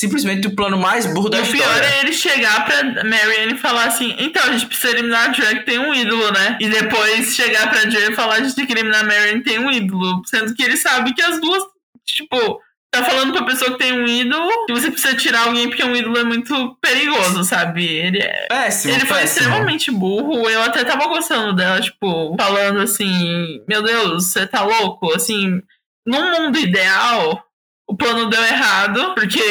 [0.00, 1.86] Simplesmente o plano mais burro E da o pior história.
[1.86, 5.66] é ele chegar pra Marianne e falar assim: então, a gente precisa eliminar a Drake,
[5.66, 6.56] tem um ídolo, né?
[6.60, 9.58] E depois chegar pra Drake e falar: a gente tem que eliminar a Marianne, tem
[9.58, 10.22] um ídolo.
[10.26, 11.62] Sendo que ele sabe que as duas,
[12.06, 12.60] tipo,
[12.90, 15.94] tá falando pra pessoa que tem um ídolo que você precisa tirar alguém porque um
[15.94, 17.84] ídolo é muito perigoso, sabe?
[17.86, 18.46] Ele é.
[18.48, 19.38] Péssimo, Ele foi péssimo.
[19.46, 20.48] extremamente burro.
[20.48, 25.12] Eu até tava gostando dela, tipo, falando assim: Meu Deus, você tá louco?
[25.14, 25.60] Assim,
[26.06, 27.44] num mundo ideal,
[27.90, 29.42] o plano deu errado, porque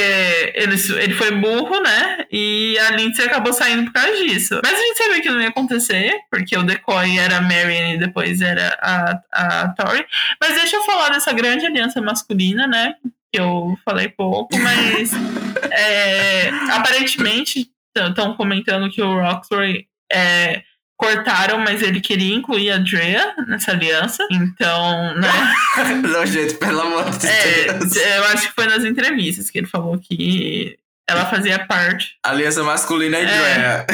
[0.53, 2.25] ele, ele foi burro, né?
[2.31, 4.61] E a Lindsay acabou saindo por causa disso.
[4.63, 7.97] Mas a gente sabia que não ia acontecer, porque o decoy era a Marion e
[7.97, 10.05] depois era a, a Tori.
[10.39, 12.95] Mas deixa eu falar dessa grande aliança masculina, né?
[13.29, 15.11] Que eu falei pouco, mas
[15.73, 20.63] é, aparentemente estão comentando que o Roxbury é,
[20.99, 24.27] cortaram, mas ele queria incluir a Drea nessa aliança.
[24.29, 25.29] Então, né?
[26.03, 27.95] Não, gente, pelo amor de Deus.
[27.95, 30.77] É, eu acho que foi nas entrevistas que ele falou que
[31.09, 33.25] ela fazia parte, Aliança masculina e É.
[33.25, 33.87] Drea.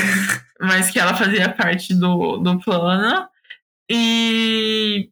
[0.60, 3.28] mas que ela fazia parte do, do plano.
[3.90, 5.10] E.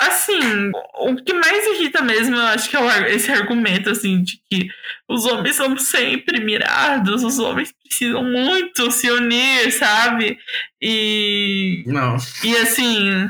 [0.00, 4.68] Assim, o que mais irrita mesmo, eu acho que é esse argumento, assim, de que
[5.06, 10.38] os homens são sempre mirados, os homens precisam muito se unir, sabe?
[10.80, 11.82] E.
[11.86, 12.16] Não.
[12.44, 13.28] E assim.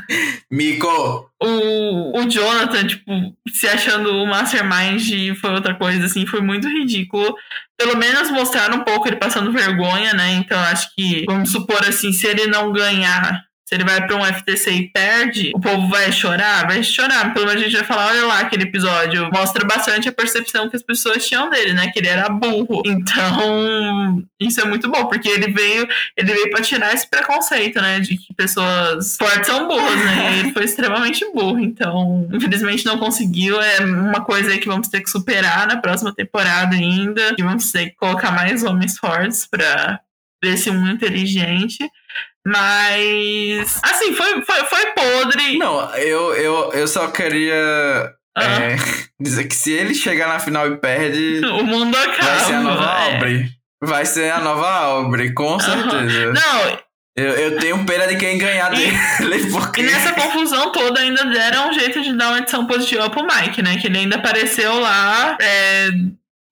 [0.49, 1.29] Mico!
[1.41, 3.11] O, o Jonathan, tipo,
[3.51, 7.35] se achando o mastermind foi outra coisa, assim, foi muito ridículo.
[7.77, 10.33] Pelo menos mostrar um pouco ele passando vergonha, né?
[10.33, 14.25] Então acho que, vamos supor assim, se ele não ganhar se ele vai para um
[14.25, 16.67] FTC e perde, o povo vai chorar?
[16.67, 17.33] Vai chorar.
[17.33, 20.75] Pelo menos a gente vai falar, olha lá, aquele episódio mostra bastante a percepção que
[20.75, 21.89] as pessoas tinham dele, né?
[21.89, 22.83] Que ele era burro.
[22.85, 28.01] Então, isso é muito bom, porque ele veio, ele veio para tirar esse preconceito, né?
[28.01, 30.35] De que pessoas fortes são burras, né?
[30.35, 31.61] E ele foi extremamente burro.
[31.61, 33.61] Então, infelizmente não conseguiu.
[33.61, 37.35] É uma coisa aí que vamos ter que superar na próxima temporada ainda.
[37.37, 40.01] E vamos ter que colocar mais homens fortes para
[40.43, 41.89] ver se um inteligente.
[42.45, 45.57] Mas, assim, foi, foi, foi podre.
[45.57, 48.43] Não, eu, eu, eu só queria uhum.
[48.43, 48.75] é,
[49.21, 51.41] dizer que se ele chegar na final e perde.
[51.45, 52.31] O mundo acaba.
[52.31, 53.13] Vai ser a nova é.
[53.13, 53.49] Aubrey.
[53.83, 56.27] Vai ser a nova Aubrey, com certeza.
[56.27, 56.33] Uhum.
[56.33, 56.79] Não.
[57.15, 58.97] Eu, eu tenho pena de quem ganhar dele.
[59.51, 59.81] Porque...
[59.81, 63.61] E nessa confusão toda ainda deram um jeito de dar uma edição positiva pro Mike,
[63.61, 63.77] né?
[63.77, 65.89] Que ele ainda apareceu lá é,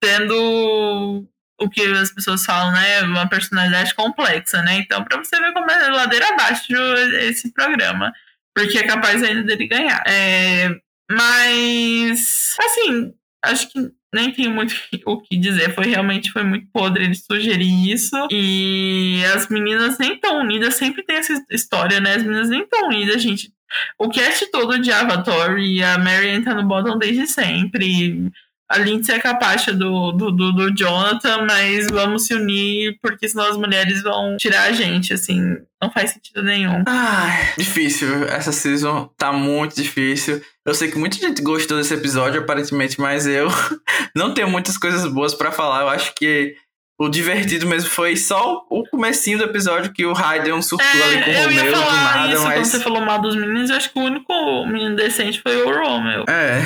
[0.00, 1.24] tendo
[1.60, 3.02] o que as pessoas falam, né?
[3.02, 4.78] Uma personalidade complexa, né?
[4.78, 6.72] Então, para você ver como é ladeira abaixo
[7.20, 8.12] esse programa.
[8.54, 10.02] Porque é capaz ainda dele ganhar.
[10.06, 10.70] É,
[11.10, 13.12] mas, assim,
[13.44, 14.74] acho que nem tenho muito
[15.06, 15.74] o que dizer.
[15.74, 18.16] Foi realmente foi muito podre ele sugerir isso.
[18.30, 22.14] E as meninas nem tão unidas, sempre tem essa história, né?
[22.14, 23.52] As meninas nem tão unidas, gente.
[23.98, 28.32] O cast todo de Avatar e a Marianne tá no bottom desde sempre
[28.70, 33.50] a Lindsay é capaz do, do, do, do, Jonathan, mas vamos se unir, porque senão
[33.50, 36.84] as mulheres vão tirar a gente, assim, não faz sentido nenhum.
[36.86, 38.24] Ai, difícil.
[38.26, 40.40] Essa season tá muito difícil.
[40.64, 43.48] Eu sei que muita gente gostou desse episódio, aparentemente, mas eu
[44.14, 45.80] não tenho muitas coisas boas para falar.
[45.80, 46.54] Eu acho que
[46.96, 51.24] o divertido mesmo foi só o comecinho do episódio que o Raiden surtou é, ali
[51.24, 51.64] com o Romeu.
[51.64, 52.54] Ia falar nada, isso mas...
[52.54, 55.72] quando você falou mal dos meninos, eu acho que o único menino decente foi o
[55.72, 56.24] Romeu.
[56.28, 56.62] É...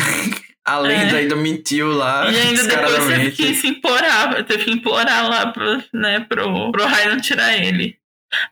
[0.67, 1.21] A lenda é.
[1.21, 2.31] ainda mentiu lá.
[2.31, 6.87] E ainda depois teve que se implorar, teve que implorar lá pro, né, pro, pro
[6.87, 7.99] Ryan tirar ele.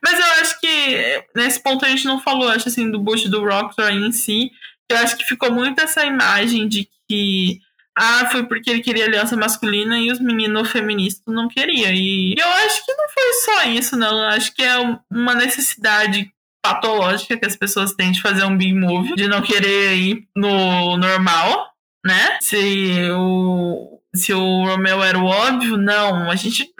[0.03, 3.43] Mas eu acho que nesse ponto a gente não falou, acho assim, do Bush do
[3.43, 4.51] Rockstar em si.
[4.89, 7.59] Eu acho que ficou muito essa imagem de que
[7.97, 11.91] ah, foi porque ele queria aliança masculina e os meninos feministas não queriam.
[11.91, 14.19] E eu acho que não foi só isso, não.
[14.19, 14.77] Eu acho que é
[15.11, 16.31] uma necessidade
[16.63, 20.95] patológica que as pessoas têm de fazer um big move, de não querer ir no
[20.95, 21.72] normal
[22.05, 22.37] né?
[22.41, 26.29] Se o, se o Romeu era o óbvio, não.
[26.29, 26.71] A gente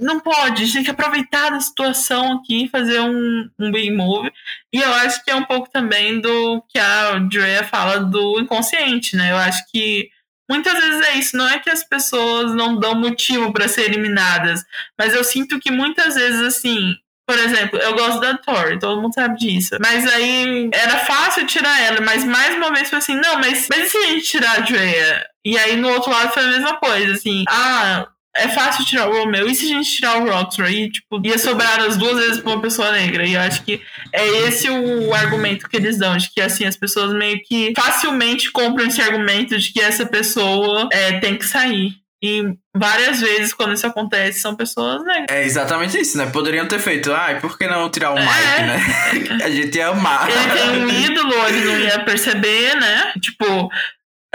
[0.00, 3.90] não pode, a gente tem que aproveitar a situação aqui e fazer um, um big
[3.90, 4.30] move.
[4.72, 9.16] E eu acho que é um pouco também do que a Drea fala do inconsciente,
[9.16, 9.32] né?
[9.32, 10.10] Eu acho que
[10.48, 11.36] muitas vezes é isso.
[11.36, 14.62] Não é que as pessoas não dão motivo para ser eliminadas,
[14.98, 16.94] mas eu sinto que muitas vezes, assim,
[17.26, 19.76] por exemplo, eu gosto da Tori, todo mundo sabe disso.
[19.80, 23.86] Mas aí era fácil tirar ela, mas mais uma vez foi assim, não, mas, mas
[23.86, 25.26] e se a gente tirar a Drea?
[25.44, 28.06] E aí no outro lado foi a mesma coisa, assim, ah,
[28.36, 29.48] é fácil tirar o Romeo.
[29.48, 30.68] E se a gente tirar o Rockstar?
[30.90, 33.24] tipo, ia sobrar as duas vezes pra uma pessoa negra.
[33.24, 33.80] E eu acho que
[34.12, 36.16] é esse o argumento que eles dão.
[36.16, 40.88] De que, assim, as pessoas meio que facilmente compram esse argumento de que essa pessoa
[40.92, 41.92] é, tem que sair.
[42.26, 45.26] E várias vezes, quando isso acontece, são pessoas negras.
[45.28, 46.24] É exatamente isso, né?
[46.24, 48.22] Poderiam ter feito, ai, por que não tirar o é.
[48.22, 49.38] Mike, né?
[49.44, 50.30] a gente ia amar.
[50.30, 53.12] Ele tem um ídolo, ele não ia perceber, né?
[53.20, 53.68] Tipo.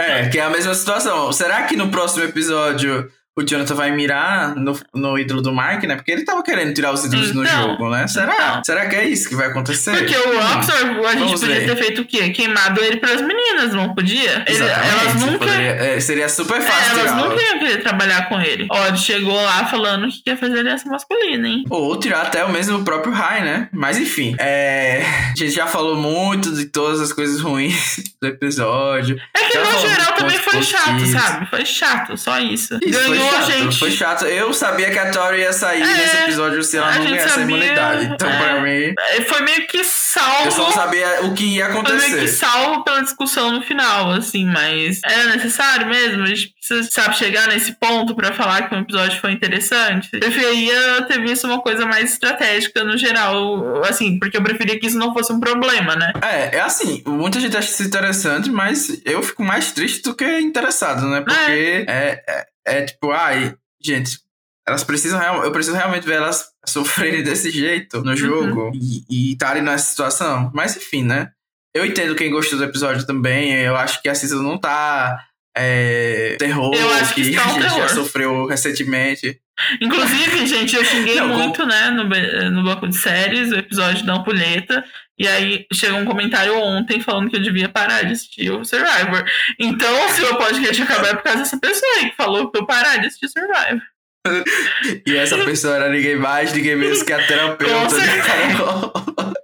[0.00, 1.32] É, que é a mesma situação.
[1.32, 5.96] Será que no próximo episódio o Jonathan vai mirar no, no ídolo do Mark, né?
[5.96, 8.06] Porque ele tava querendo tirar os ídolos então, no jogo, né?
[8.06, 8.34] Será?
[8.34, 8.64] Então.
[8.64, 9.96] Será que é isso que vai acontecer?
[9.96, 11.66] Porque o Rockstar, a gente Vamos podia ver.
[11.66, 12.30] ter feito o quê?
[12.30, 14.44] Queimado ele pras meninas, não podia?
[14.46, 15.38] Ele, elas nunca.
[15.38, 16.98] Poderia, é, seria super fácil.
[16.98, 18.66] É, elas nunca iam querer trabalhar com ele.
[18.70, 21.64] Ó, ele chegou lá falando que quer fazer aliança masculina, hein?
[21.70, 23.68] Ou tirar até o mesmo próprio Rai, né?
[23.72, 24.34] Mas enfim.
[24.38, 25.02] É...
[25.32, 29.20] A gente já falou muito de todas as coisas ruins do episódio.
[29.34, 31.46] É que no geral também foi chato, sabe?
[31.46, 32.78] Foi chato, só isso.
[32.82, 33.78] isso Ganhou chato, gente.
[33.78, 34.26] Foi chato.
[34.26, 37.42] Eu sabia que a Tori ia sair é, nesse episódio se ela não ganhasse a
[37.42, 38.04] imunidade.
[38.04, 38.94] Então, é, pra mim.
[38.98, 40.44] É, foi meio que salvo.
[40.44, 41.98] Eu só não sabia o que ia acontecer.
[41.98, 46.22] Foi meio que salvo pela discussão no final, assim, mas era necessário mesmo.
[46.22, 50.08] A gente precisa, sabe, chegar nesse ponto pra falar que um episódio foi interessante.
[50.12, 54.86] Eu preferia ter visto uma coisa mais estratégica no geral, assim, porque eu preferia que
[54.86, 56.12] isso não fosse um problema, né?
[56.22, 60.40] É, é assim, muita gente acha isso interessante, mas eu fico mais triste do que
[60.40, 61.20] interessado, né?
[61.20, 62.46] Porque é, é, é
[62.86, 64.18] tipo, ai, gente,
[64.66, 68.16] elas precisam eu preciso realmente ver elas sofrerem desse jeito no uhum.
[68.16, 68.72] jogo uhum.
[68.74, 70.50] e estarem nessa situação.
[70.54, 71.32] Mas enfim, né?
[71.74, 73.52] eu entendo quem gostou do episódio também.
[73.52, 75.24] Eu acho que a season não tá
[75.60, 77.88] é, terror Eu acho que que está a um gente já terror.
[77.90, 79.38] sofreu recentemente.
[79.80, 82.04] Inclusive, gente, eu xinguei Não, muito, né, no,
[82.50, 84.82] no bloco de séries, o episódio da ampulheta.
[85.18, 89.22] E aí chegou um comentário ontem falando que eu devia parar de assistir o Survivor.
[89.58, 92.66] Então, se o podcast acabar é por causa dessa pessoa aí que falou pra eu
[92.66, 93.82] parar de assistir Survivor.
[95.06, 97.96] E essa pessoa era ninguém mais, ninguém menos que a terapeuta.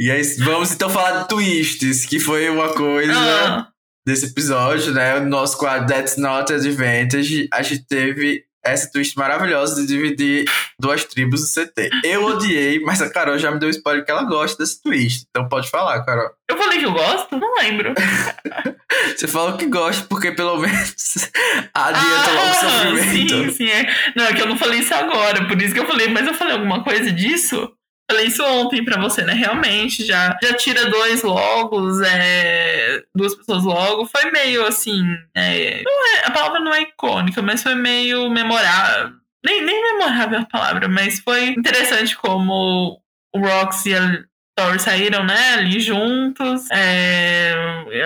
[0.00, 3.68] E aí, vamos então falar de twists, que foi uma coisa Ah,
[4.06, 5.16] desse episódio, né?
[5.18, 7.48] O nosso quadro That's Not Advantage.
[7.52, 10.44] A gente teve essa twist maravilhosa de dividir
[10.78, 11.90] duas tribos do CT.
[12.04, 15.24] Eu odiei, mas a Carol já me deu spoiler que ela gosta desse twist.
[15.30, 16.30] Então pode falar, Carol.
[16.48, 17.36] eu falei que eu gosto?
[17.36, 17.92] Não lembro.
[19.16, 21.28] Você falou que gosta porque pelo menos
[21.74, 23.28] adianta logo o Ah, sofrimento.
[23.30, 23.68] Sim, sim.
[23.68, 23.86] É.
[24.14, 26.34] Não, é que eu não falei isso agora, por isso que eu falei, mas eu
[26.34, 27.68] falei alguma coisa disso?
[28.10, 29.32] Falei isso ontem pra você, né?
[29.32, 34.06] Realmente, já, já tira dois logos, é, duas pessoas logo.
[34.06, 35.02] Foi meio assim.
[35.34, 35.84] é, é-
[36.24, 39.12] a palavra não é icônica, mas foi meio memorável.
[39.44, 43.00] Nem, nem memorável a palavra, mas foi interessante como
[43.34, 44.22] o Rox e a
[44.54, 46.70] Thor saíram, né, ali juntos.
[46.70, 47.54] É,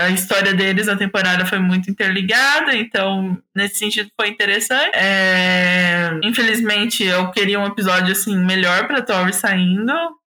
[0.00, 4.94] a história deles na temporada foi muito interligada, então nesse sentido foi interessante.
[4.94, 9.92] É, infelizmente eu queria um episódio assim melhor pra Thor saindo.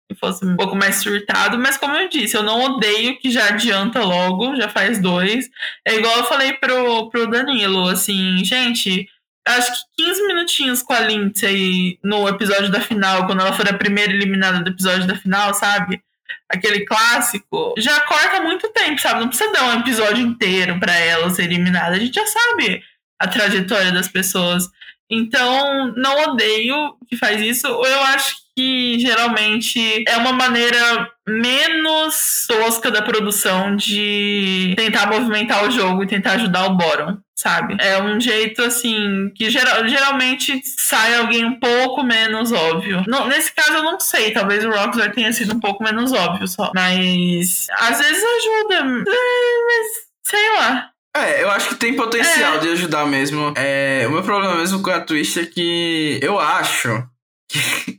[0.09, 3.49] Que fosse um pouco mais surtado, mas como eu disse, eu não odeio que já
[3.49, 5.51] adianta logo, já faz dois.
[5.85, 9.09] É igual eu falei pro, pro Danilo, assim, gente,
[9.47, 13.73] acho que 15 minutinhos com a Lindsay no episódio da final, quando ela for a
[13.73, 16.03] primeira eliminada do episódio da final, sabe?
[16.49, 19.21] Aquele clássico, já corta muito tempo, sabe?
[19.21, 21.97] Não precisa dar um episódio inteiro pra ela ser eliminada.
[21.97, 22.83] A gente já sabe
[23.19, 24.69] a trajetória das pessoas.
[25.09, 27.67] Então, não odeio que faz isso.
[27.67, 35.71] Eu acho que geralmente é uma maneira menos tosca da produção de tentar movimentar o
[35.71, 37.77] jogo e tentar ajudar o Boron, sabe?
[37.81, 43.05] É um jeito assim que geral, geralmente sai alguém um pouco menos óbvio.
[43.07, 46.49] Não, nesse caso eu não sei, talvez o Rockstar tenha sido um pouco menos óbvio
[46.49, 48.85] só, mas às vezes ajuda.
[48.85, 49.87] Mas
[50.27, 50.91] sei lá.
[51.17, 52.59] É, eu acho que tem potencial É.
[52.59, 53.53] de ajudar mesmo.
[53.57, 57.03] É, o meu problema mesmo com a Twist é que eu acho
[57.51, 57.96] que,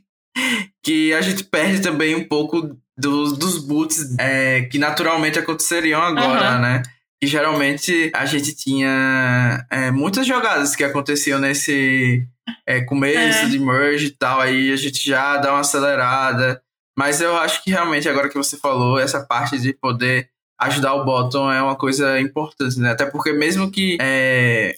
[0.82, 6.48] que a gente perde também um pouco dos, dos boots é, que naturalmente aconteceriam agora,
[6.50, 6.58] Aham.
[6.60, 6.82] né?
[7.20, 12.24] Que geralmente a gente tinha é, muitas jogadas que aconteciam nesse
[12.66, 13.48] é, começo É.
[13.48, 16.60] de merge e tal, aí a gente já dá uma acelerada.
[16.96, 20.28] Mas eu acho que realmente, agora que você falou, essa parte de poder
[20.60, 22.90] ajudar o bottom é uma coisa importante, né?
[22.90, 24.74] Até porque mesmo que é,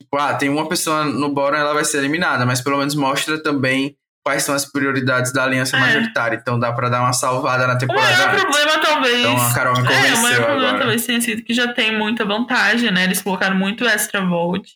[0.00, 3.42] tipo, ah, tem uma pessoa no bottom, ela vai ser eliminada, mas pelo menos mostra
[3.42, 5.80] também quais são as prioridades da aliança É.
[5.80, 6.36] majoritária.
[6.36, 8.10] Então dá pra dar uma salvada na O temporada.
[8.12, 8.42] maior antes.
[8.42, 9.20] problema talvez.
[9.20, 10.78] Então a Carol me É, o convenceu maior problema agora.
[10.80, 13.04] talvez tenha sido que já tem muita vantagem, né?
[13.04, 14.66] Eles colocaram muito extra volt.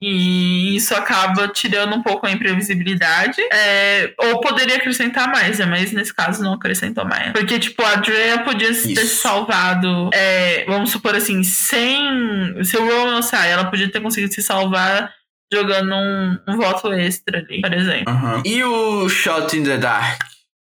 [0.00, 3.40] E isso acaba tirando um pouco a imprevisibilidade.
[3.50, 5.64] É, ou poderia acrescentar mais, né?
[5.66, 7.32] Mas nesse caso não acrescentou mais.
[7.32, 9.16] Porque, tipo, a Drea podia ter se Isso.
[9.22, 12.62] salvado, é, vamos supor assim, sem.
[12.64, 15.10] Se o Roman sai, ela podia ter conseguido se salvar
[15.52, 18.12] jogando um, um voto extra ali, por exemplo.
[18.12, 18.42] Aham.
[18.44, 20.20] E o Shot in the Dark?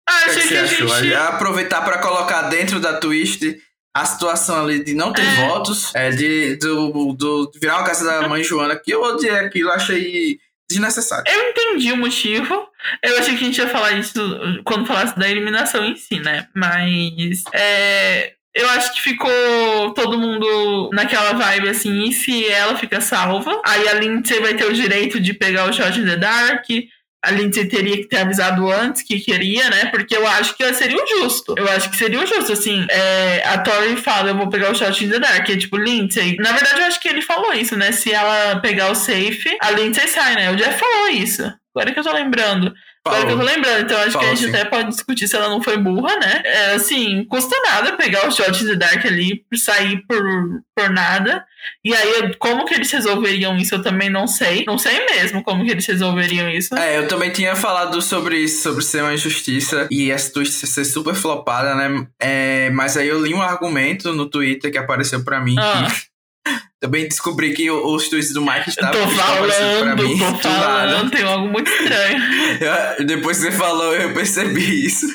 [0.10, 0.88] Ah, O que, é achei que que, você a achou?
[1.04, 1.14] gente.
[1.16, 3.58] Aproveitar pra colocar dentro da twist
[3.96, 5.48] a situação ali de não ter É.
[5.48, 9.32] votos, é, de, do, do de virar uma casa da mãe Joana, que eu odiei
[9.36, 10.38] aquilo, achei
[10.70, 11.26] desnecessário.
[11.28, 12.68] Eu entendi o motivo.
[13.04, 14.20] Eu achei que a gente ia falar isso
[14.64, 16.48] quando falasse da eliminação em si, né?
[16.56, 23.00] Mas é, eu acho que ficou todo mundo naquela vibe assim, e se ela fica
[23.00, 23.62] salva?
[23.66, 26.66] Aí a Lindsay vai ter o direito de pegar o shot in the dark.
[27.24, 29.86] A Lindsay teria que ter avisado antes que queria, né?
[29.86, 31.56] Porque eu acho que seria o justo.
[31.58, 32.86] Eu acho que seria o justo, assim.
[32.90, 35.50] é, a Tori fala, eu vou pegar o shot in the dark.
[35.50, 36.38] É tipo, Lindsay.
[36.38, 37.92] Na verdade, eu acho que ele falou isso, né?
[37.92, 40.52] Se ela pegar o safe, a Lindsay sai, né?
[40.52, 41.52] O Jeff falou isso.
[41.76, 42.74] Agora que eu tô lembrando.
[43.08, 43.56] Agora que eu tô Falou.
[43.56, 44.56] lembrando, então acho que a Falou, gente sim.
[44.56, 46.42] até pode discutir se ela não foi burra, né?
[46.46, 50.24] É, assim, custa nada pegar o shot in the dark ali, sair por,
[50.76, 51.44] por nada.
[51.84, 54.64] E aí, como que eles resolveriam isso, eu também não sei.
[54.66, 56.74] Não sei mesmo como que eles resolveriam isso.
[56.78, 60.86] É, eu também tinha falado sobre isso, sobre ser uma injustiça e essa twist ser
[60.86, 62.08] super flopada, né?
[62.22, 65.88] É, mas aí eu li um argumento no Twitter que apareceu pra mim Ah.
[65.90, 66.07] que
[66.82, 70.18] também descobri que os tweets do Mike estavam tô aparecendo pra falando, mim.
[70.20, 72.20] tô falando, tem algo muito estranho.
[73.00, 75.06] Eu- Depois que você falou, eu percebi isso.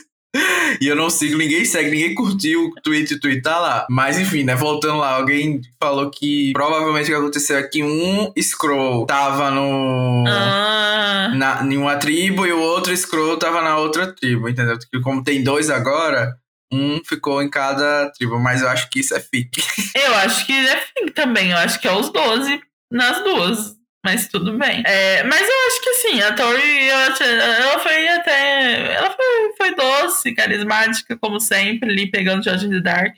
[0.81, 3.87] E eu não sigo, ninguém segue, ninguém curtiu o tweet, o tweet tá lá.
[3.91, 4.55] Mas enfim, né?
[4.57, 10.25] Voltando lá, alguém falou que provavelmente o que aconteceu é que um scroll tava no.
[10.27, 14.79] Ah, Na, em uma tribo e o outro scroll tava na outra tribo, entendeu?
[14.79, 16.33] Porque como tem dois agora,
[16.73, 19.62] um ficou em cada tribo, mas eu acho que isso é fic.
[19.95, 22.61] Eu acho que é fic também, eu acho que é os 12
[22.91, 23.77] nas duas.
[24.05, 24.83] Mas tudo bem.
[24.85, 28.95] É, mas eu acho que assim, a Tori, ela foi até.
[28.95, 33.14] Ela foi, foi doce, carismática, como sempre, ali pegando Judge the Dark.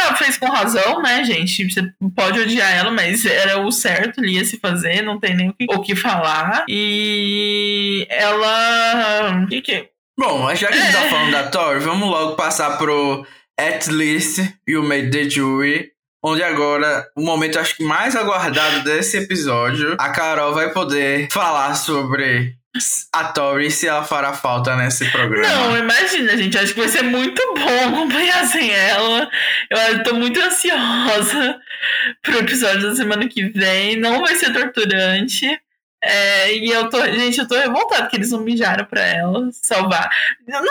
[0.00, 1.68] Ela fez com razão, né, gente?
[1.68, 1.82] Você
[2.14, 5.52] pode odiar ela, mas era o certo ali a se fazer, não tem nem o
[5.52, 6.64] que, o que falar.
[6.68, 9.42] E ela.
[9.42, 9.88] O que que.
[10.18, 11.10] Bom, já que a gente tá é.
[11.10, 13.24] falando da Tori, vamos logo passar pro
[13.58, 15.92] At Least You Made the Jury
[16.22, 21.74] onde agora, o momento acho que mais aguardado desse episódio, a Carol vai poder falar
[21.74, 22.56] sobre
[23.12, 25.48] a Tori se ela fará falta nesse programa.
[25.48, 26.58] Não, imagina, gente.
[26.58, 29.28] Acho que vai ser muito bom acompanhar sem ela.
[29.70, 31.58] Eu tô muito ansiosa
[32.22, 33.96] pro episódio da semana que vem.
[33.96, 35.58] Não vai ser torturante.
[36.02, 40.08] É, e eu tô, gente, eu tô revoltada que eles não mijaram pra ela salvar.
[40.46, 40.62] Não,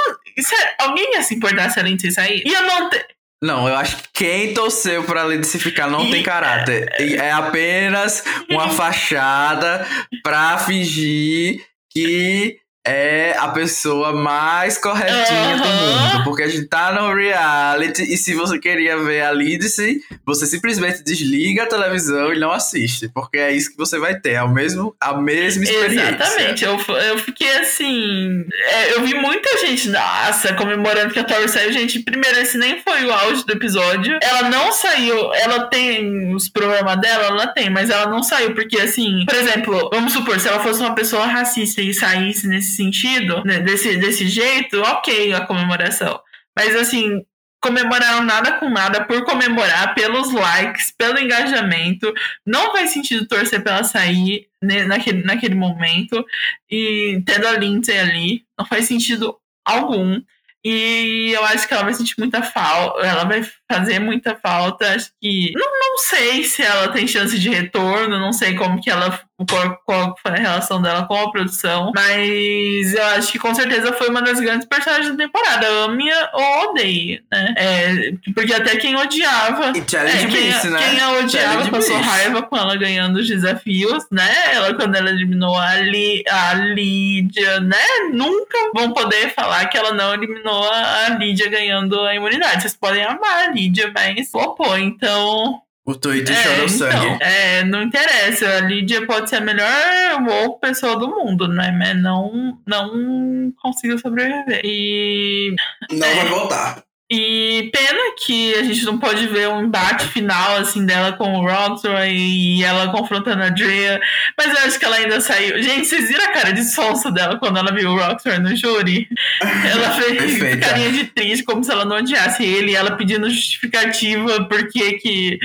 [0.42, 2.44] sério, alguém ia se importar se a Lindsay sair?
[2.46, 3.06] Ia não ter.
[3.42, 6.90] Não, eu acho que quem torceu pra Lindsay ficar não tem caráter.
[7.00, 9.86] É apenas uma fachada
[10.24, 11.62] pra fingir
[11.92, 12.58] que
[12.88, 15.62] é a pessoa mais corretinha uhum.
[15.62, 16.24] do mundo.
[16.24, 21.04] Porque a gente tá no reality e se você queria ver a Lindsay, você simplesmente
[21.04, 23.10] desliga a televisão e não assiste.
[23.10, 26.16] Porque é isso que você vai ter, é o mesmo, a mesma experiência.
[26.16, 26.64] Exatamente.
[26.64, 26.80] Eu,
[27.10, 28.46] eu fiquei assim.
[28.54, 31.74] É, eu vi muita gente, nossa, comemorando que a Tori saiu.
[31.74, 34.18] Gente, primeiro, esse nem foi o áudio do episódio.
[34.22, 38.54] Ela não saiu, ela tem os problemas dela, ela tem, mas ela não saiu.
[38.54, 42.77] Porque, assim, por exemplo, vamos supor, se ela fosse uma pessoa racista e saísse nesse
[42.78, 46.20] sentido, né, desse, desse jeito, ok a comemoração.
[46.58, 47.24] Mas assim,
[47.62, 52.14] comemoraram nada com nada por comemorar, pelos likes, pelo engajamento.
[52.46, 56.26] Não faz sentido torcer pra ela sair né, naquele, naquele momento.
[56.70, 60.22] E tendo a Lindsay ali, não faz sentido algum.
[60.64, 63.06] E eu acho que ela vai sentir muita falta.
[63.06, 64.94] Ela vai fazer muita falta.
[64.94, 65.52] Acho que.
[65.56, 69.20] Não, não sei se ela tem chance de retorno, não sei como que ela.
[69.46, 71.92] Qual, foi a relação dela com a produção.
[71.94, 75.68] Mas eu acho que com certeza foi uma das grandes personagens da temporada.
[75.86, 77.54] Ame ou odeie, né?
[77.56, 79.74] É, porque até quem odiava.
[79.76, 80.80] E é, quem, né?
[80.80, 84.28] quem a odiava passou raiva com ela ganhando os desafios, né?
[84.54, 87.86] Ela, quando ela eliminou a, Li, a Lídia, né?
[88.12, 92.64] Nunca vão poder falar que ela não eliminou a Lídia ganhando a imunidade.
[92.64, 94.76] Vocês podem amar a Lídia, mas flopou.
[94.80, 97.18] Então, o Twitter é, chorou então, sangue.
[97.22, 98.58] É, não interessa.
[98.58, 101.72] A Lídia pode ser a melhor pessoa do mundo, né?
[101.72, 104.60] Mas não, não conseguiu sobreviver.
[104.66, 105.56] E.
[105.90, 106.84] Não é, vai voltar.
[107.10, 111.42] E pena que a gente não pode ver um embate final assim dela com o
[111.42, 113.98] Roxroy e ela confrontando a Drea.
[114.38, 115.64] Mas eu acho que ela ainda saiu.
[115.64, 119.08] Gente, vocês viram a cara de sonsa dela quando ela viu o Roxroy no júri?
[119.72, 124.46] Ela fez carinha de triste, como se ela não odiasse ele, e ela pedindo justificativa
[124.46, 125.40] porque que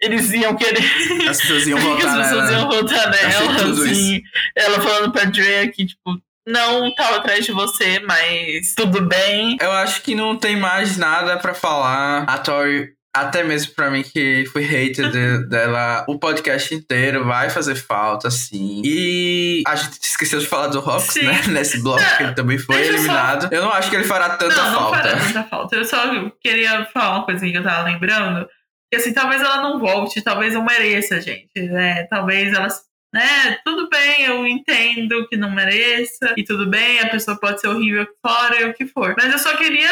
[0.00, 0.84] eles iam querer.
[1.28, 2.20] As pessoas iam votar nela.
[2.20, 4.22] As pessoas iam votar nela, assim.
[4.56, 9.56] Ela falando pra Drea que, tipo, não tava atrás de você, mas tudo bem.
[9.60, 12.24] Eu acho que não tem mais nada para falar.
[12.24, 17.50] A Tori até mesmo pra mim que fui hater de, dela o podcast inteiro, vai
[17.50, 18.82] fazer falta, sim.
[18.84, 21.22] E a gente esqueceu de falar do Rox, sim.
[21.22, 21.40] né?
[21.48, 23.42] Nesse bloco, que ele também foi eliminado.
[23.42, 23.48] Só...
[23.50, 24.96] Eu não acho que ele fará tanta não, falta.
[24.96, 25.76] Não, fará tanta falta.
[25.76, 28.46] Eu só queria falar uma coisa que eu tava lembrando.
[28.90, 31.60] Que assim, talvez ela não volte, talvez eu mereça, gente.
[31.60, 32.04] Né?
[32.04, 32.68] Talvez ela
[33.12, 33.58] né?
[33.64, 38.06] Tudo bem, eu entendo que não mereça, e tudo bem, a pessoa pode ser horrível
[38.24, 39.14] fora e o que for.
[39.16, 39.90] Mas eu só queria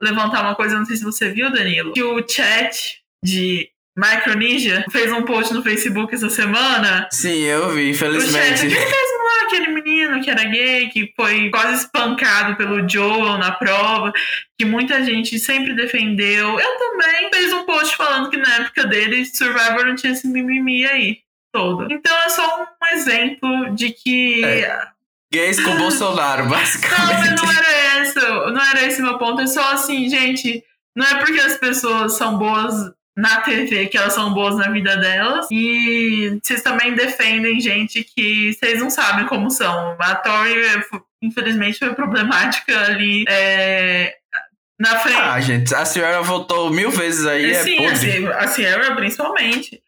[0.00, 5.12] levantar uma coisa, não sei se você viu, Danilo, que o chat de Micronesia fez
[5.12, 7.08] um post no Facebook essa semana.
[7.10, 8.66] Sim, eu vi, infelizmente.
[8.66, 13.52] O chat, lá, aquele menino que era gay, que foi quase espancado pelo Joel na
[13.52, 14.12] prova,
[14.58, 16.58] que muita gente sempre defendeu.
[16.58, 20.86] Eu também fez um post falando que na época dele, Survivor não tinha esse mimimi
[20.86, 21.18] aí
[21.52, 21.86] todo.
[21.92, 24.42] Então é só um exemplo de que.
[24.44, 24.86] É.
[25.30, 27.30] Gays com Bolsonaro, basicamente.
[27.30, 29.42] Não, não era esse, não era esse meu ponto.
[29.42, 30.64] É só assim, gente,
[30.96, 34.96] não é porque as pessoas são boas na TV que elas são boas na vida
[34.96, 35.46] delas.
[35.50, 39.96] E vocês também defendem gente que vocês não sabem como são.
[39.98, 40.60] A Tori,
[41.20, 43.24] infelizmente, foi problemática ali.
[43.28, 44.16] É,
[44.78, 45.20] na frente.
[45.20, 47.52] Ah, gente, a Sierra voltou mil vezes aí.
[47.52, 49.80] É, sim, é a Sierra principalmente.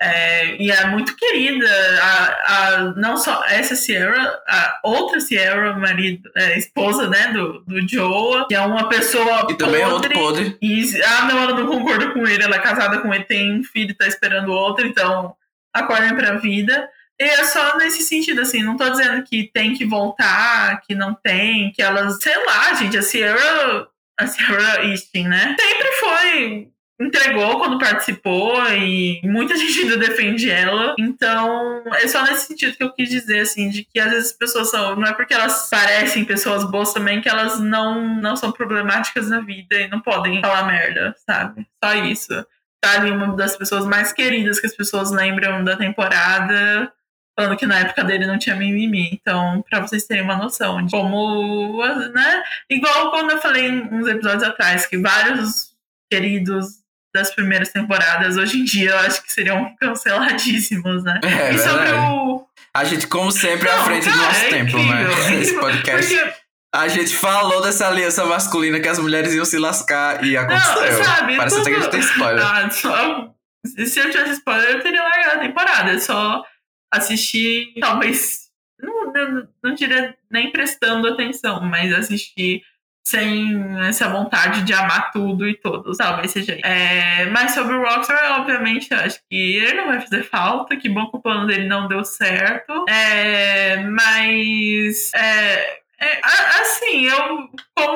[0.00, 1.66] É, e é muito querida,
[2.02, 7.88] a, a, não só essa Sierra, a outra Sierra, marido, é, esposa né, do, do
[7.88, 9.46] Joe, que é uma pessoa.
[9.50, 10.56] E também é outro podre.
[10.60, 13.64] E, ah, não, ela não concorda com ele, ela é casada com ele, tem um
[13.64, 15.34] filho, tá esperando outro, então
[15.72, 16.88] acordem pra vida.
[17.18, 21.14] E é só nesse sentido, assim, não tô dizendo que tem que voltar, que não
[21.14, 23.88] tem, que elas, sei lá, gente, a Sierra
[24.18, 25.54] a Sarah Easton, né?
[25.60, 26.68] Sempre foi
[27.00, 30.94] entregou quando participou e muita gente ainda defende ela.
[30.98, 34.36] Então, é só nesse sentido que eu quis dizer, assim, de que às vezes as
[34.36, 34.96] pessoas são.
[34.96, 39.40] Não é porque elas parecem pessoas boas também que elas não, não são problemáticas na
[39.40, 41.66] vida e não podem falar merda, sabe?
[41.82, 42.46] Só isso.
[42.80, 46.92] Tá ali uma das pessoas mais queridas que as pessoas lembram da temporada.
[47.38, 49.10] Falando que na época dele não tinha mimimi.
[49.12, 51.82] Então, pra vocês terem uma noção de como,
[52.14, 52.42] né?
[52.70, 55.76] Igual quando eu falei uns episódios atrás, que vários
[56.10, 56.85] queridos
[57.16, 61.20] das primeiras temporadas, hoje em dia eu acho que seriam canceladíssimos, né?
[61.24, 62.12] É, e sobre verdade.
[62.12, 62.46] o.
[62.74, 65.34] A gente, como sempre, é à Não, frente do cara, nosso é tempo, incrível, né?
[65.34, 66.14] é Esse podcast.
[66.14, 66.34] Porque,
[66.74, 70.98] A gente falou dessa aliança masculina que as mulheres iam se lascar e aconteceu.
[70.98, 71.36] não, sabe?
[71.36, 72.44] Parece até que a gente tem spoiler.
[72.46, 73.34] Ah, só...
[73.66, 75.92] Se eu tivesse spoiler, eu teria largado a temporada.
[75.92, 76.44] Eu só
[76.92, 78.42] assisti, talvez.
[78.78, 82.62] Não, não, não diria nem prestando atenção, mas assisti
[83.06, 86.58] sem essa vontade de amar tudo e todos, talvez seja.
[86.64, 90.88] É, mas sobre o Rockstar, obviamente, eu acho que ele não vai fazer falta, que
[90.88, 92.84] bom que o plano dele não deu certo.
[92.88, 96.20] É, mas é, é,
[96.60, 97.95] assim, eu como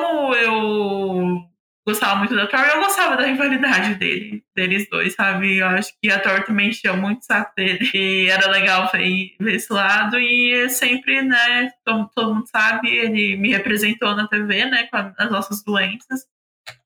[1.91, 5.57] gostava muito da Tori, eu gostava da rivalidade dele, deles dois, sabe?
[5.57, 7.89] Eu acho que a Tori também encheu muito o saco dele.
[7.93, 10.17] E era legal ver, esse lado.
[10.19, 15.31] E sempre, né, como todo mundo sabe, ele me representou na TV, né, com as
[15.31, 16.21] nossas doenças.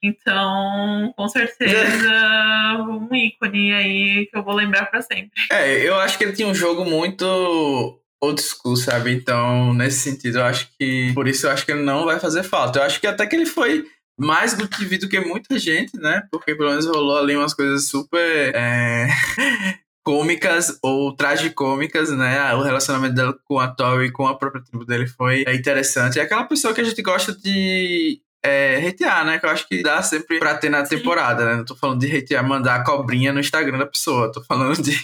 [0.02, 2.10] Então, com certeza,
[2.90, 5.40] um ícone aí que eu vou lembrar pra sempre.
[5.52, 9.14] É, eu acho que ele tinha um jogo muito old school, sabe?
[9.14, 11.12] Então, nesse sentido, eu acho que.
[11.14, 12.80] Por isso eu acho que ele não vai fazer falta.
[12.80, 13.86] Eu acho que até que ele foi
[14.20, 16.28] mais good TV do que muita gente, né?
[16.32, 18.54] Porque pelo menos rolou ali umas coisas super.
[18.56, 19.08] é,
[20.06, 22.54] cômicas ou tragicômicas, né?
[22.54, 26.20] O relacionamento dela com a Tori e com a própria tribo dele foi é, interessante.
[26.20, 29.40] É aquela pessoa que a gente gosta de é, hatear, né?
[29.40, 30.98] Que eu acho que dá sempre pra ter na Sim.
[30.98, 31.56] temporada, né?
[31.56, 34.32] Não tô falando de hatear, mandar a cobrinha no Instagram da pessoa.
[34.32, 34.96] Tô falando de,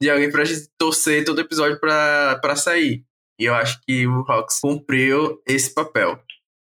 [0.00, 3.04] de alguém pra gente torcer todo episódio pra, pra sair.
[3.38, 6.18] E eu acho que o Rox cumpriu esse papel.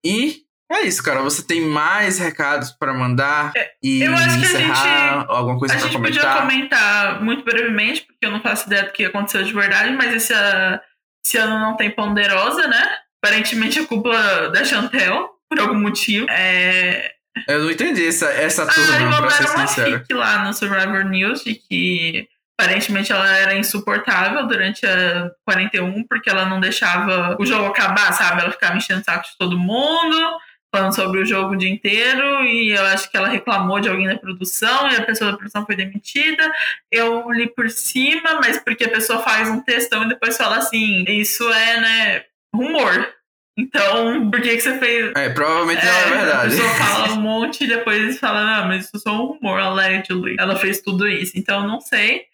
[0.06, 1.22] E é isso, cara.
[1.22, 3.54] Você tem mais recados pra mandar
[3.84, 5.20] e eu acho que a encerrar?
[5.20, 6.42] gente- alguma coisa A pra gente podia comentar?
[6.42, 10.34] comentar muito brevemente, porque eu não faço ideia do que aconteceu de verdade, mas esse,
[10.34, 10.80] ah,
[11.26, 12.98] esse ano não tem ponderosa, né?
[13.24, 16.28] Aparentemente é culpa da Chantel, por algum motivo.
[16.30, 17.12] É...
[17.48, 20.00] Eu não entendi essa, essa Ah, turma, eles pra ser uma sincero.
[20.00, 22.28] fic lá no Survivor News de que
[22.60, 28.42] aparentemente ela era insuportável durante a 41, porque ela não deixava o jogo acabar, sabe?
[28.42, 30.18] Ela ficava enchendo o saco de todo mundo,
[30.74, 34.08] falando sobre o jogo o dia inteiro, e eu acho que ela reclamou de alguém
[34.08, 36.52] da produção, e a pessoa da produção foi demitida.
[36.92, 41.06] Eu li por cima, mas porque a pessoa faz um textão e depois fala assim,
[41.08, 43.14] isso é, né, rumor.
[43.58, 45.12] Então, por que, que você fez.
[45.16, 46.56] É, provavelmente não é A verdade.
[46.56, 50.36] pessoa fala um monte e depois fala, não, mas isso é só um rumor, allegedly.
[50.38, 51.34] Ela fez tudo isso.
[51.36, 52.26] Então, não sei.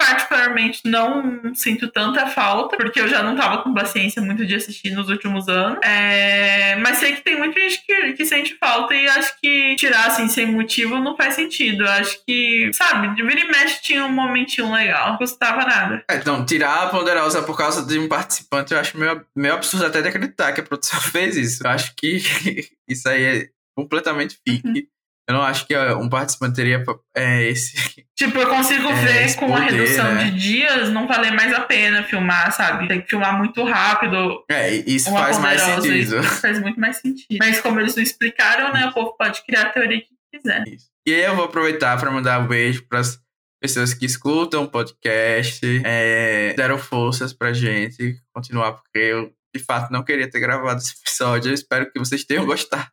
[0.00, 4.90] Particularmente, não sinto tanta falta, porque eu já não tava com paciência muito de assistir
[4.90, 5.80] nos últimos anos.
[5.82, 10.06] É, Mas sei que tem muita gente que, que sente falta e acho que tirar
[10.06, 11.82] assim sem motivo não faz sentido.
[11.82, 15.10] Eu acho que, sabe, de vira e mexe tinha um momentinho legal.
[15.10, 16.04] Não custava nada.
[16.08, 19.86] É, então, tirar a Ponderosa por causa de um participante, eu acho meio, meio absurdo
[19.86, 21.66] até de acreditar que a produção fez isso.
[21.66, 22.20] Eu acho que
[22.88, 24.68] isso aí é completamente fique.
[24.68, 24.97] Uhum.
[25.28, 26.82] Eu não acho que um participante teria
[27.14, 27.76] é, esse.
[28.16, 30.24] Tipo, eu consigo É, ver com a poder, redução né?
[30.24, 32.88] de dias não valer mais a pena filmar, sabe?
[32.88, 34.42] Tem que filmar muito rápido.
[34.50, 36.20] É, isso Uma faz mais poderosa, sentido.
[36.20, 37.36] Isso faz muito mais sentido.
[37.38, 38.86] Mas como eles não explicaram, né?
[38.86, 40.66] O povo pode criar a teoria que quiser.
[40.66, 40.86] Isso.
[41.06, 43.20] E aí eu vou aproveitar para mandar um beijo para as
[43.62, 49.92] pessoas que escutam o podcast, é, deram forças pra gente continuar, porque eu de fato
[49.92, 51.50] não queria ter gravado esse episódio.
[51.50, 52.88] Eu espero que vocês tenham gostado.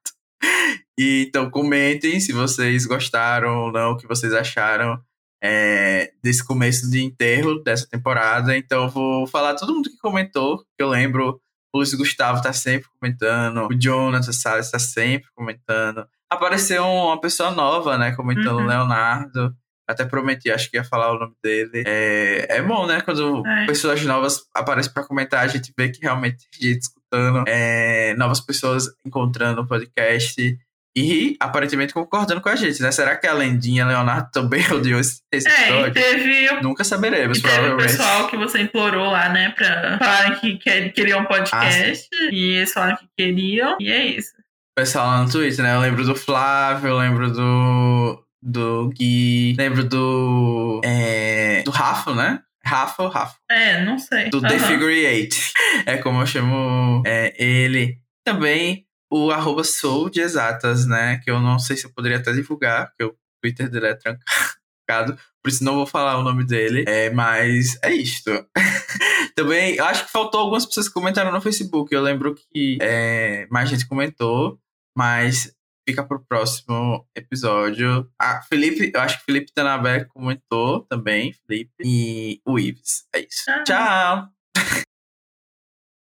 [0.98, 4.98] E, então comentem se vocês gostaram ou não, o que vocês acharam
[5.44, 8.56] é, desse começo de enterro dessa temporada.
[8.56, 11.42] Então eu vou falar todo mundo que comentou, que eu lembro.
[11.74, 16.08] O Luiz Gustavo tá sempre comentando, o Jonathan Salles tá sempre comentando.
[16.30, 18.64] Apareceu uma pessoa nova, né, comentando, Uhum.
[18.64, 19.54] o Leonardo.
[19.88, 21.84] Até prometi, acho que ia falar o nome dele.
[21.86, 23.02] É, é bom, né?
[23.02, 23.66] Quando É.
[23.68, 28.40] pessoas novas aparecem pra comentar, a gente vê que realmente tem gente escutando, é, novas
[28.42, 30.58] pessoas encontrando o podcast
[30.98, 32.90] e aparentemente concordando com a gente, né?
[32.92, 35.94] Será que a Lendinha Leonardo também odiou esse, É, episódio?
[35.94, 37.92] teve, o- Nunca saberemos, e teve o provavelmente.
[37.98, 39.50] pessoal que você implorou lá, né?
[39.52, 42.08] Pra falarem que quer- queriam um podcast.
[42.32, 43.76] e eles falaram que queriam.
[43.80, 44.32] E é isso.
[44.40, 45.76] O pessoal lá no Twitter, né?
[45.76, 50.80] Eu lembro do Flávio, eu lembro do, do Gui, lembro do.
[50.84, 52.40] É, do Rafa, né?
[52.64, 53.38] Rafa ou Rafa?
[53.50, 54.30] É, não sei.
[54.30, 54.60] Do The.
[54.60, 55.54] Figure Eight.
[55.86, 58.00] É como eu chamo é, ele.
[58.26, 61.20] Também o arroba sou de exatas, né?
[61.24, 65.20] Que eu não sei se eu poderia até divulgar, porque o Twitter dele é trancado.
[65.44, 66.86] Por isso não vou falar o nome dele.
[66.88, 68.32] É, mas é isto.
[69.36, 71.94] Também, eu acho que faltou algumas pessoas que comentaram no Facebook.
[71.94, 74.58] Eu lembro que é, mais gente comentou,
[74.98, 75.55] mas
[75.88, 78.10] fica pro próximo episódio.
[78.20, 81.72] Ah, Felipe, eu acho que Felipe Tanabé comentou também, Felipe.
[81.84, 83.06] E o Ives.
[83.14, 83.46] É isso.
[83.66, 84.30] Tchau!